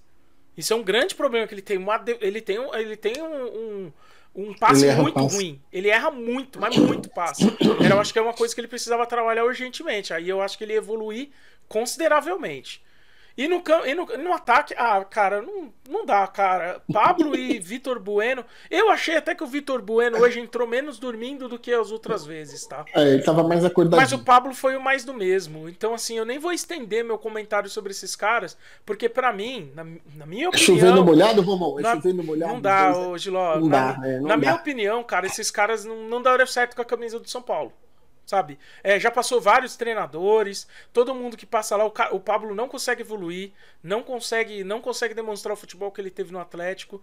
Isso 0.56 0.72
é 0.72 0.76
um 0.76 0.82
grande 0.82 1.14
problema 1.14 1.46
que 1.46 1.52
ele 1.52 1.62
tem. 1.62 1.76
Uma, 1.76 2.02
ele 2.20 2.40
tem, 2.40 2.58
um, 2.58 2.74
ele 2.74 2.96
tem 2.96 3.20
um, 3.20 3.46
um, 3.46 3.92
um 4.34 4.54
passe 4.54 4.90
muito 4.92 5.14
passe. 5.14 5.36
ruim. 5.36 5.60
Ele 5.70 5.88
erra 5.88 6.10
muito, 6.10 6.58
mas 6.58 6.74
muito 6.78 7.10
passe. 7.10 7.44
Eu 7.90 8.00
acho 8.00 8.10
que 8.10 8.18
é 8.18 8.22
uma 8.22 8.32
coisa 8.32 8.54
que 8.54 8.60
ele 8.60 8.68
precisava 8.68 9.04
trabalhar 9.04 9.44
urgentemente. 9.44 10.14
Aí 10.14 10.28
eu 10.28 10.40
acho 10.40 10.56
que 10.56 10.64
ele 10.64 10.72
evoluir 10.72 11.28
consideravelmente. 11.68 12.80
E 13.36 13.46
no, 13.46 13.62
e 13.84 13.94
no, 13.94 14.06
no 14.06 14.32
ataque, 14.32 14.74
ah, 14.78 15.04
cara, 15.04 15.42
não, 15.42 15.70
não 15.88 16.06
dá, 16.06 16.26
cara. 16.26 16.80
Pablo 16.90 17.36
e 17.36 17.58
Vitor 17.60 18.00
Bueno. 18.00 18.42
Eu 18.70 18.90
achei 18.90 19.14
até 19.14 19.34
que 19.34 19.44
o 19.44 19.46
Vitor 19.46 19.82
Bueno 19.82 20.18
hoje 20.18 20.40
entrou 20.40 20.66
menos 20.66 20.98
dormindo 20.98 21.46
do 21.46 21.58
que 21.58 21.70
as 21.72 21.90
outras 21.90 22.24
vezes, 22.24 22.66
tá? 22.66 22.86
É, 22.94 23.02
ele 23.02 23.22
tava 23.22 23.42
mais 23.42 23.62
acordado. 23.62 24.00
Mas 24.00 24.12
o 24.12 24.20
Pablo 24.20 24.54
foi 24.54 24.74
o 24.74 24.80
mais 24.80 25.04
do 25.04 25.12
mesmo. 25.12 25.68
Então, 25.68 25.92
assim, 25.92 26.16
eu 26.16 26.24
nem 26.24 26.38
vou 26.38 26.50
estender 26.50 27.04
meu 27.04 27.18
comentário 27.18 27.68
sobre 27.68 27.90
esses 27.90 28.16
caras, 28.16 28.56
porque 28.86 29.06
para 29.06 29.30
mim, 29.34 29.70
na, 29.74 29.84
na, 29.84 30.24
minha 30.24 30.48
opinião. 30.48 30.52
É 30.54 30.56
chovendo 30.56 31.04
molhado, 31.04 31.42
Romão? 31.42 31.78
É 31.78 31.82
na, 31.82 31.94
chovendo 31.96 32.24
molhado? 32.24 32.54
Não 32.54 32.60
dá, 32.60 32.96
ô, 32.96 33.18
Giló. 33.18 33.60
Não 33.60 33.68
na, 33.68 33.92
dá, 33.92 34.08
é, 34.08 34.16
não 34.16 34.28
na 34.28 34.34
dá. 34.34 34.36
minha 34.38 34.54
opinião, 34.54 35.04
cara, 35.04 35.26
esses 35.26 35.50
caras 35.50 35.84
não, 35.84 36.08
não 36.08 36.22
daram 36.22 36.46
certo 36.46 36.74
com 36.74 36.80
a 36.80 36.86
camisa 36.86 37.20
do 37.20 37.28
São 37.28 37.42
Paulo 37.42 37.70
sabe? 38.26 38.58
É, 38.82 38.98
já 38.98 39.10
passou 39.10 39.40
vários 39.40 39.76
treinadores, 39.76 40.66
todo 40.92 41.14
mundo 41.14 41.36
que 41.36 41.46
passa 41.46 41.76
lá, 41.76 41.86
o, 41.86 41.92
o, 42.10 42.20
Pablo 42.20 42.54
não 42.54 42.68
consegue 42.68 43.02
evoluir, 43.02 43.52
não 43.82 44.02
consegue, 44.02 44.64
não 44.64 44.80
consegue 44.80 45.14
demonstrar 45.14 45.54
o 45.54 45.56
futebol 45.56 45.92
que 45.92 46.00
ele 46.00 46.10
teve 46.10 46.32
no 46.32 46.40
Atlético. 46.40 47.02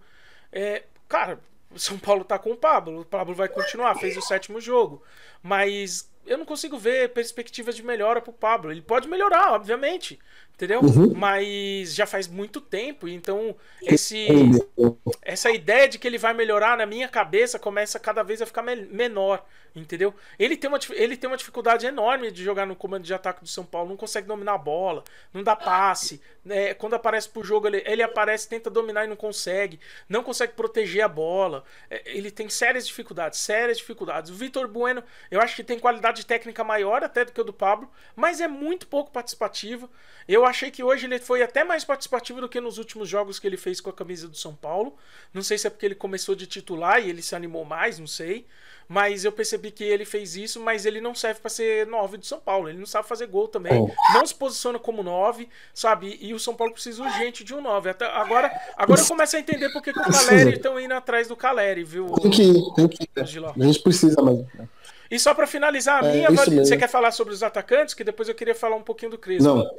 É, 0.52 0.84
cara, 1.08 1.40
o 1.70 1.78
São 1.78 1.98
Paulo 1.98 2.22
tá 2.22 2.38
com 2.38 2.52
o 2.52 2.56
Pablo, 2.56 3.00
o 3.00 3.04
Pablo 3.04 3.34
vai 3.34 3.48
continuar, 3.48 3.96
fez 3.96 4.16
o 4.16 4.22
sétimo 4.22 4.60
jogo, 4.60 5.02
mas 5.42 6.08
eu 6.26 6.38
não 6.38 6.44
consigo 6.44 6.78
ver 6.78 7.10
perspectivas 7.10 7.74
de 7.76 7.82
melhora 7.82 8.20
pro 8.20 8.32
Pablo. 8.32 8.70
Ele 8.70 8.82
pode 8.82 9.08
melhorar, 9.08 9.52
obviamente, 9.52 10.18
entendeu? 10.54 10.80
Uhum. 10.80 11.12
Mas 11.14 11.94
já 11.94 12.06
faz 12.06 12.28
muito 12.28 12.60
tempo, 12.60 13.08
então 13.08 13.54
esse 13.82 14.28
essa 15.22 15.50
ideia 15.50 15.88
de 15.88 15.98
que 15.98 16.06
ele 16.06 16.18
vai 16.18 16.32
melhorar 16.32 16.76
na 16.76 16.86
minha 16.86 17.08
cabeça 17.08 17.58
começa 17.58 17.98
cada 17.98 18.22
vez 18.22 18.40
a 18.40 18.46
ficar 18.46 18.62
menor, 18.62 19.44
entendeu? 19.74 20.14
Ele 20.38 20.56
tem 20.56 20.68
uma 20.68 20.78
ele 20.90 21.16
tem 21.16 21.28
uma 21.28 21.36
dificuldade 21.36 21.86
enorme 21.86 22.30
de 22.30 22.44
jogar 22.44 22.66
no 22.66 22.76
comando 22.76 23.02
de 23.02 23.12
ataque 23.12 23.42
do 23.42 23.48
São 23.48 23.64
Paulo, 23.64 23.90
não 23.90 23.96
consegue 23.96 24.28
dominar 24.28 24.54
a 24.54 24.58
bola, 24.58 25.02
não 25.32 25.42
dá 25.42 25.56
passe, 25.56 26.20
né? 26.44 26.72
quando 26.74 26.94
aparece 26.94 27.28
pro 27.28 27.42
jogo 27.42 27.66
ele, 27.66 27.82
ele 27.84 28.02
aparece, 28.02 28.48
tenta 28.48 28.70
dominar 28.70 29.04
e 29.04 29.08
não 29.08 29.16
consegue, 29.16 29.80
não 30.08 30.22
consegue 30.22 30.52
proteger 30.52 31.02
a 31.02 31.08
bola. 31.08 31.64
É, 31.90 32.02
ele 32.06 32.30
tem 32.30 32.48
sérias 32.48 32.86
dificuldades, 32.86 33.40
sérias 33.40 33.78
dificuldades. 33.78 34.30
O 34.30 34.34
Vitor 34.34 34.68
Bueno, 34.68 35.02
eu 35.30 35.40
acho 35.40 35.56
que 35.56 35.64
tem 35.64 35.78
qualidade 35.78 36.13
técnica 36.22 36.62
maior 36.62 37.02
até 37.02 37.24
do 37.24 37.32
que 37.32 37.40
o 37.40 37.44
do 37.44 37.52
Pablo, 37.52 37.90
mas 38.14 38.42
é 38.42 38.46
muito 38.46 38.86
pouco 38.86 39.10
participativo. 39.10 39.88
Eu 40.28 40.44
achei 40.44 40.70
que 40.70 40.82
hoje 40.82 41.06
ele 41.06 41.18
foi 41.18 41.42
até 41.42 41.64
mais 41.64 41.82
participativo 41.82 42.42
do 42.42 42.48
que 42.48 42.60
nos 42.60 42.76
últimos 42.76 43.08
jogos 43.08 43.38
que 43.38 43.46
ele 43.46 43.56
fez 43.56 43.80
com 43.80 43.88
a 43.88 43.92
camisa 43.94 44.28
do 44.28 44.36
São 44.36 44.54
Paulo. 44.54 44.98
Não 45.32 45.42
sei 45.42 45.56
se 45.56 45.66
é 45.66 45.70
porque 45.70 45.86
ele 45.86 45.94
começou 45.94 46.34
de 46.34 46.46
titular 46.46 47.02
e 47.02 47.08
ele 47.08 47.22
se 47.22 47.34
animou 47.34 47.64
mais, 47.64 47.98
não 47.98 48.06
sei. 48.06 48.46
Mas 48.88 49.24
eu 49.24 49.32
percebi 49.32 49.70
que 49.70 49.84
ele 49.84 50.04
fez 50.04 50.36
isso, 50.36 50.60
mas 50.60 50.84
ele 50.84 51.00
não 51.00 51.14
serve 51.14 51.40
para 51.40 51.50
ser 51.50 51.86
9 51.86 52.18
do 52.18 52.26
São 52.26 52.40
Paulo. 52.40 52.68
Ele 52.68 52.78
não 52.78 52.86
sabe 52.86 53.08
fazer 53.08 53.26
gol 53.26 53.48
também. 53.48 53.80
Oh. 53.80 53.90
Não 54.12 54.26
se 54.26 54.34
posiciona 54.34 54.78
como 54.78 55.02
9, 55.02 55.48
sabe? 55.72 56.18
E 56.20 56.34
o 56.34 56.38
São 56.38 56.54
Paulo 56.54 56.72
precisa 56.72 57.02
urgente 57.02 57.42
de 57.44 57.54
um 57.54 57.60
9. 57.60 57.90
Até 57.90 58.06
agora, 58.06 58.52
agora 58.76 59.00
eu 59.00 59.06
começo 59.06 59.36
a 59.36 59.38
entender 59.38 59.70
porque 59.72 59.92
que 59.92 60.00
o 60.00 60.02
Caleri 60.02 60.54
estão 60.54 60.78
indo 60.78 60.94
atrás 60.94 61.28
do 61.28 61.36
Caleri, 61.36 61.84
viu? 61.84 62.06
Tem 62.20 62.30
que 62.30 62.42
ir, 62.42 62.74
tem 62.74 62.88
que 62.88 63.04
ir. 63.04 63.10
A 63.16 63.24
gente 63.24 63.80
precisa 63.80 64.20
mesmo. 64.22 64.48
E 65.10 65.18
só 65.18 65.34
para 65.34 65.46
finalizar 65.46 66.02
a 66.02 66.08
é, 66.08 66.12
minha, 66.12 66.30
você 66.30 66.76
quer 66.76 66.88
falar 66.88 67.10
sobre 67.12 67.32
os 67.32 67.42
atacantes? 67.42 67.94
Que 67.94 68.02
depois 68.02 68.28
eu 68.28 68.34
queria 68.34 68.54
falar 68.54 68.76
um 68.76 68.82
pouquinho 68.82 69.12
do 69.12 69.18
Crespo. 69.18 69.44
Não. 69.44 69.70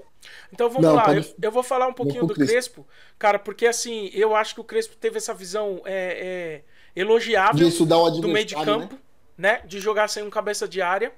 Então 0.52 0.70
vamos 0.70 0.84
não, 0.84 0.96
lá, 0.96 1.04
pode... 1.04 1.20
eu, 1.20 1.36
eu, 1.42 1.52
vou 1.52 1.64
falar 1.64 1.88
um 1.88 1.94
pouquinho 1.94 2.26
do 2.26 2.34
Crespo. 2.34 2.52
Crespo, 2.52 2.88
cara, 3.18 3.38
porque 3.38 3.68
assim, 3.68 4.10
eu 4.14 4.36
acho 4.36 4.54
que 4.56 4.62
o 4.62 4.64
Crespo 4.64 4.96
teve 4.96 5.18
essa 5.18 5.34
visão 5.34 5.82
é, 5.86 5.94
é, 5.94 6.62
elogiável 6.96 7.70
do 8.22 8.28
meio 8.28 8.46
de 8.46 8.56
campo, 8.56 8.96
né? 9.38 9.60
né? 9.60 9.62
De 9.66 9.80
jogar 9.80 10.08
sem 10.08 10.24
um 10.24 10.30
cabeça 10.30 10.68
de 10.68 10.82
área. 10.82 11.12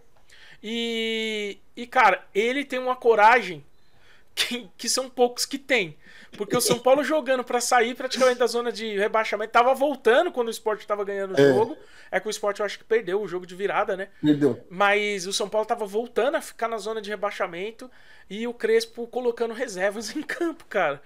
E, 0.63 1.59
e 1.75 1.85
cara, 1.85 2.25
ele 2.33 2.65
tem 2.65 2.79
uma 2.79 2.95
coragem 2.95 3.63
que, 4.33 4.69
que 4.77 4.89
são 4.89 5.09
poucos 5.09 5.45
que 5.45 5.57
tem. 5.57 5.95
Porque 6.37 6.55
o 6.55 6.61
São 6.61 6.77
Paulo 6.77 7.03
jogando 7.03 7.43
para 7.43 7.59
sair 7.59 7.95
praticamente 7.95 8.37
da 8.37 8.47
zona 8.47 8.71
de 8.71 8.97
rebaixamento, 8.97 9.51
tava 9.51 9.73
voltando 9.73 10.31
quando 10.31 10.49
o 10.49 10.51
Sport 10.51 10.85
tava 10.85 11.03
ganhando 11.03 11.35
o 11.35 11.41
é. 11.41 11.53
jogo. 11.53 11.77
É 12.11 12.19
que 12.19 12.27
o 12.27 12.29
Sport 12.29 12.59
eu 12.59 12.65
acho 12.65 12.77
que 12.77 12.83
perdeu 12.83 13.21
o 13.21 13.27
jogo 13.27 13.45
de 13.45 13.55
virada, 13.55 13.97
né? 13.97 14.09
Perdeu. 14.21 14.63
Mas 14.69 15.25
o 15.25 15.33
São 15.33 15.49
Paulo 15.49 15.65
tava 15.65 15.85
voltando 15.85 16.35
a 16.35 16.41
ficar 16.41 16.67
na 16.67 16.77
zona 16.77 17.01
de 17.01 17.09
rebaixamento 17.09 17.89
e 18.29 18.45
o 18.45 18.53
Crespo 18.53 19.07
colocando 19.07 19.53
reservas 19.53 20.13
em 20.15 20.21
campo, 20.21 20.65
cara. 20.65 21.01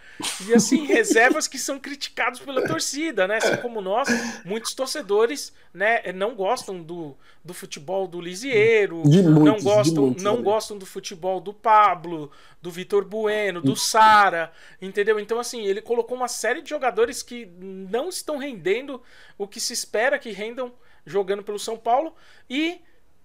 E 0.48 0.54
assim, 0.54 0.86
reservas 0.86 1.48
que 1.48 1.58
são 1.58 1.80
criticados 1.80 2.40
pela 2.40 2.68
torcida, 2.68 3.28
né? 3.28 3.38
Assim 3.38 3.58
como 3.58 3.82
nós, 3.82 4.08
muitos 4.44 4.74
torcedores, 4.74 5.54
né, 5.74 6.12
não 6.12 6.36
gostam 6.36 6.82
do, 6.82 7.16
do 7.44 7.54
futebol 7.54 8.08
do 8.08 8.20
Lisieiro, 8.20 9.04
não 9.06 9.60
gostam, 9.60 10.06
muitos, 10.06 10.24
não 10.24 10.42
gostam 10.42 10.78
do 10.78 10.86
futebol 10.86 11.40
do 11.40 11.54
Pablo, 11.54 12.32
do 12.62 12.70
Vitor 12.70 13.06
Bueno, 13.06 13.62
do 13.62 13.76
Sara, 13.76 14.52
entendeu? 14.82 15.20
Então 15.20 15.40
assim, 15.40 15.66
ele 15.66 15.82
colocou 15.82 16.18
uma 16.18 16.28
série 16.28 16.62
de 16.62 16.70
jogadores 16.70 17.24
que 17.24 17.46
não 17.58 18.10
estão 18.10 18.38
rendendo 18.38 19.02
o 19.38 19.48
que 19.48 19.60
se 19.60 19.74
espera 19.74 20.20
que 20.20 20.32
rendam 20.32 20.74
jogando 21.06 21.44
pelo 21.44 21.58
São 21.58 21.78
Paulo 21.78 22.14
e 22.50 22.82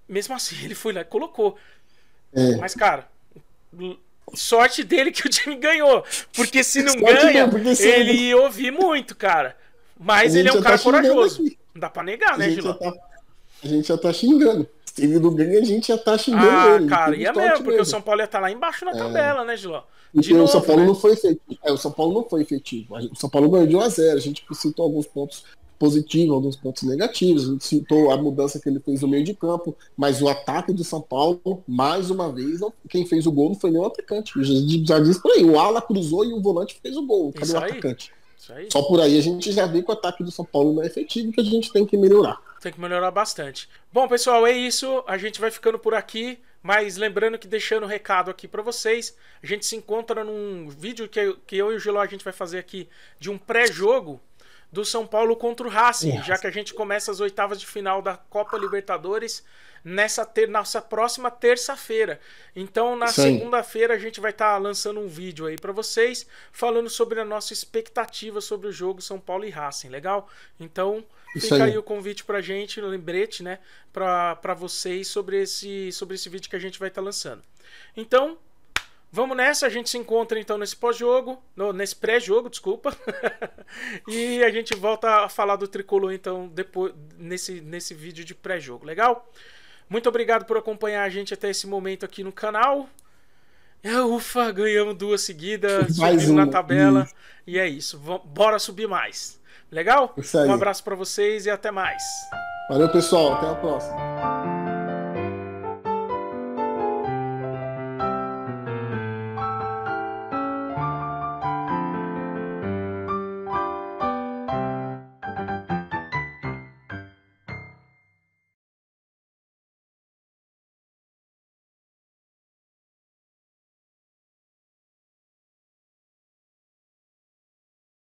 mesmo 0.09 0.35
assim 0.35 0.57
ele 0.65 0.75
foi 0.75 0.93
lá 0.93 1.01
e 1.01 1.05
colocou. 1.05 1.57
É. 2.33 2.57
Mas 2.57 2.75
cara, 2.75 3.09
sorte 4.35 4.83
dele 4.83 5.11
que 5.12 5.27
o 5.27 5.31
time 5.31 5.57
ganhou. 5.57 6.05
Porque 6.35 6.62
se 6.65 6.83
não 6.83 6.93
sorte 6.93 7.05
ganha, 7.05 7.51
ele 7.81 8.12
ia 8.12 8.37
ouvir 8.37 8.71
muito, 8.71 9.15
cara. 9.15 9.57
Mas 9.99 10.35
ele 10.35 10.49
é 10.49 10.53
um 10.53 10.61
cara 10.61 10.77
tá 10.77 10.85
corajoso. 10.85 11.43
Não 11.43 11.81
dá 11.81 11.91
pra 11.91 12.03
negar, 12.03 12.37
né, 12.39 12.51
Giló? 12.51 12.75
Tá, 12.75 12.93
a 13.62 13.67
gente 13.67 13.89
já 13.89 13.97
tá 13.97 14.12
xingando. 14.12 14.69
Se 14.85 15.05
ele 15.05 15.19
não 15.19 15.35
ganha, 15.35 15.61
a 15.61 15.65
gente 15.65 15.89
já 15.89 15.99
tá 15.99 16.17
xingando 16.17 16.49
ah, 16.49 16.77
ele. 16.77 16.89
cara, 16.89 17.17
ia 17.17 17.33
mesmo, 17.33 17.57
porque 17.57 17.71
mesmo. 17.71 17.83
o 17.83 17.87
São 17.87 18.01
Paulo 18.01 18.21
ia 18.21 18.25
estar 18.25 18.39
tá 18.39 18.43
lá 18.43 18.51
embaixo 18.51 18.85
na 18.85 18.93
é. 18.93 18.97
tabela, 18.97 19.45
né, 19.45 19.57
Giló? 19.57 19.83
De 20.15 20.33
novo, 20.33 20.45
o 20.45 20.49
São 20.49 20.62
Paulo 20.62 20.81
né? 20.83 20.87
não 20.89 20.95
foi 20.95 21.12
efetivo. 21.12 21.59
É, 21.62 21.73
o 21.73 21.77
São 21.77 21.91
Paulo 21.93 22.15
não 22.15 22.25
foi 22.25 22.43
efetivo. 22.43 22.97
O 22.97 23.17
São 23.17 23.29
Paulo 23.29 23.51
ganhou 23.51 23.67
de 23.67 23.77
1 23.77 23.81
a 23.81 23.89
0 23.89 24.17
A 24.17 24.21
gente 24.21 24.45
citou 24.53 24.85
alguns 24.85 25.07
pontos 25.07 25.45
positivo, 25.79 26.35
alguns 26.35 26.57
pontos 26.57 26.83
negativos. 26.83 27.62
Citou 27.62 28.11
a 28.11 28.17
mudança 28.17 28.59
que 28.61 28.69
ele 28.69 28.81
fez 28.81 29.03
no 29.03 29.09
meio 29.09 29.25
de 29.25 29.35
campo, 29.35 29.77
mas 29.97 30.21
o 30.21 30.29
ataque 30.29 30.73
do 30.73 30.85
São 30.85 31.01
Paulo, 31.01 31.62
mais 31.67 32.11
uma 32.11 32.33
vez, 32.33 32.61
quem 32.89 33.07
fez 33.07 33.27
o 33.27 33.33
gol 33.33 33.51
não 33.51 33.57
foi 33.57 33.71
nem 33.71 33.81
o 33.81 33.87
atacante. 33.87 34.33
Já 34.85 34.99
disse 34.99 35.21
por 35.21 35.33
aí, 35.33 35.45
o 35.45 35.59
Ala 35.59 35.81
cruzou 35.81 36.25
e 36.25 36.33
o 36.33 36.41
volante 36.41 36.79
fez 36.83 36.97
o 36.97 37.07
gol. 37.07 37.33
Cadê 37.33 37.53
o 37.53 37.59
atacante? 37.59 38.12
Só 38.71 38.83
por 38.83 39.01
aí 39.01 39.19
a 39.19 39.23
gente 39.23 39.51
já 39.51 39.67
vê 39.67 39.83
que 39.83 39.91
o 39.91 39.95
ataque 39.95 40.23
do 40.23 40.31
São 40.31 40.45
Paulo 40.45 40.73
não 40.75 40.83
é 40.83 40.87
efetivo 40.87 41.33
que 41.33 41.41
a 41.41 41.45
gente 41.45 41.73
tem 41.73 41.85
que 41.85 41.97
melhorar. 41.97 42.41
Tem 42.61 42.73
que 42.73 42.81
melhorar 42.81 43.11
bastante. 43.11 43.69
Bom, 43.93 44.07
pessoal, 44.09 44.47
é 44.47 44.53
isso. 44.53 45.03
A 45.07 45.19
gente 45.19 45.41
vai 45.41 45.51
ficando 45.51 45.79
por 45.79 45.95
aqui. 45.95 46.39
Mas 46.67 46.97
lembrando 46.97 47.39
que 47.39 47.47
deixando 47.47 47.85
o 47.85 47.87
um 47.87 47.89
recado 47.89 48.29
aqui 48.29 48.49
para 48.49 48.61
vocês, 48.61 49.17
a 49.41 49.47
gente 49.47 49.65
se 49.65 49.77
encontra 49.77 50.25
num 50.25 50.69
vídeo 50.69 51.09
que, 51.09 51.37
que 51.47 51.57
eu 51.57 51.71
e 51.71 51.77
o 51.77 51.79
Giló 51.79 52.01
a 52.01 52.07
gente 52.07 52.25
vai 52.25 52.33
fazer 52.33 52.59
aqui 52.59 52.89
de 53.21 53.31
um 53.31 53.39
pré-jogo 53.39 54.21
do 54.70 54.85
São 54.85 55.07
Paulo 55.07 55.37
contra 55.37 55.66
o 55.66 55.70
Racing, 55.70 56.22
já 56.22 56.37
que 56.37 56.46
a 56.46 56.50
gente 56.50 56.74
começa 56.74 57.11
as 57.11 57.20
oitavas 57.20 57.59
de 57.61 57.66
final 57.66 58.02
da 58.02 58.16
Copa 58.16 58.59
Libertadores 58.59 59.44
nessa 59.87 60.26
ter, 60.26 60.48
nossa 60.48 60.83
próxima 60.83 61.31
terça-feira. 61.31 62.20
Então, 62.57 62.96
na 62.96 63.07
segunda-feira 63.07 63.94
a 63.94 63.98
gente 63.98 64.20
vai 64.20 64.33
estar 64.33 64.55
tá 64.55 64.59
lançando 64.59 64.98
um 64.98 65.07
vídeo 65.07 65.46
aí 65.46 65.57
para 65.57 65.70
vocês 65.70 66.26
falando 66.50 66.90
sobre 66.90 67.20
a 67.20 67.24
nossa 67.24 67.52
expectativa 67.52 68.40
sobre 68.40 68.66
o 68.66 68.72
jogo 68.72 69.00
São 69.00 69.20
Paulo 69.20 69.44
e 69.44 69.50
Racing, 69.50 69.88
legal? 69.88 70.29
Então, 70.59 71.05
Isso 71.37 71.48
fica 71.48 71.64
aí. 71.64 71.70
aí 71.70 71.79
o 71.79 71.85
convite 71.85 72.24
pra 72.24 72.40
gente, 72.40 72.81
lembrete, 72.81 73.44
né, 73.44 73.61
para 73.92 74.55
vocês 74.55 75.07
sobre 75.07 75.40
esse 75.42 75.92
sobre 75.92 76.16
esse 76.16 76.29
vídeo 76.29 76.50
que 76.50 76.57
a 76.57 76.61
gente 76.61 76.81
vai 76.81 76.88
estar 76.88 77.00
tá 77.00 77.05
lançando. 77.05 77.44
Então, 77.96 78.37
Vamos 79.16 79.35
nessa, 79.35 79.64
a 79.64 79.70
gente 79.70 79.88
se 79.88 79.96
encontra 79.96 80.38
então 80.38 80.59
nesse 80.59 80.76
pós-jogo, 80.76 81.42
nesse 81.74 81.96
pré-jogo, 81.96 82.50
desculpa. 82.50 82.94
e 84.07 84.44
a 84.44 84.50
gente 84.50 84.76
volta 84.76 85.24
a 85.24 85.29
falar 85.31 85.57
do 85.57 85.66
tricolor 85.66 86.12
então 86.12 86.48
depois 86.48 86.92
nesse 87.16 87.62
nesse 87.62 87.94
vídeo 87.94 88.26
de 88.26 88.35
pré-jogo, 88.35 88.85
legal? 88.85 89.26
Muito 89.88 90.07
obrigado 90.07 90.44
por 90.44 90.59
acompanhar 90.59 91.02
a 91.02 91.09
gente 91.09 91.33
até 91.33 91.48
esse 91.48 91.66
momento 91.66 92.05
aqui 92.05 92.22
no 92.22 92.31
canal. 92.31 92.90
É, 93.83 93.98
ufa, 94.02 94.52
ganhamos 94.52 94.94
duas 94.94 95.22
seguidas, 95.22 95.96
Mais 95.96 96.20
subimos 96.20 96.44
na 96.44 96.52
tabela. 96.52 97.05
isso. 97.05 97.14
E 97.46 97.59
é 97.59 97.66
isso. 97.66 97.98
Bora 97.98 98.59
subir 98.59 98.87
mais. 98.87 99.40
Legal? 99.72 100.14
Um 100.46 100.52
abraço 100.52 100.85
pra 100.85 100.94
vocês 100.94 101.46
e 101.46 101.50
até 101.50 101.70
mais. 101.70 102.02
Valeu, 102.68 102.90
pessoal. 102.90 103.33
Até 103.33 103.48
a 103.48 103.55
próxima. 103.55 104.36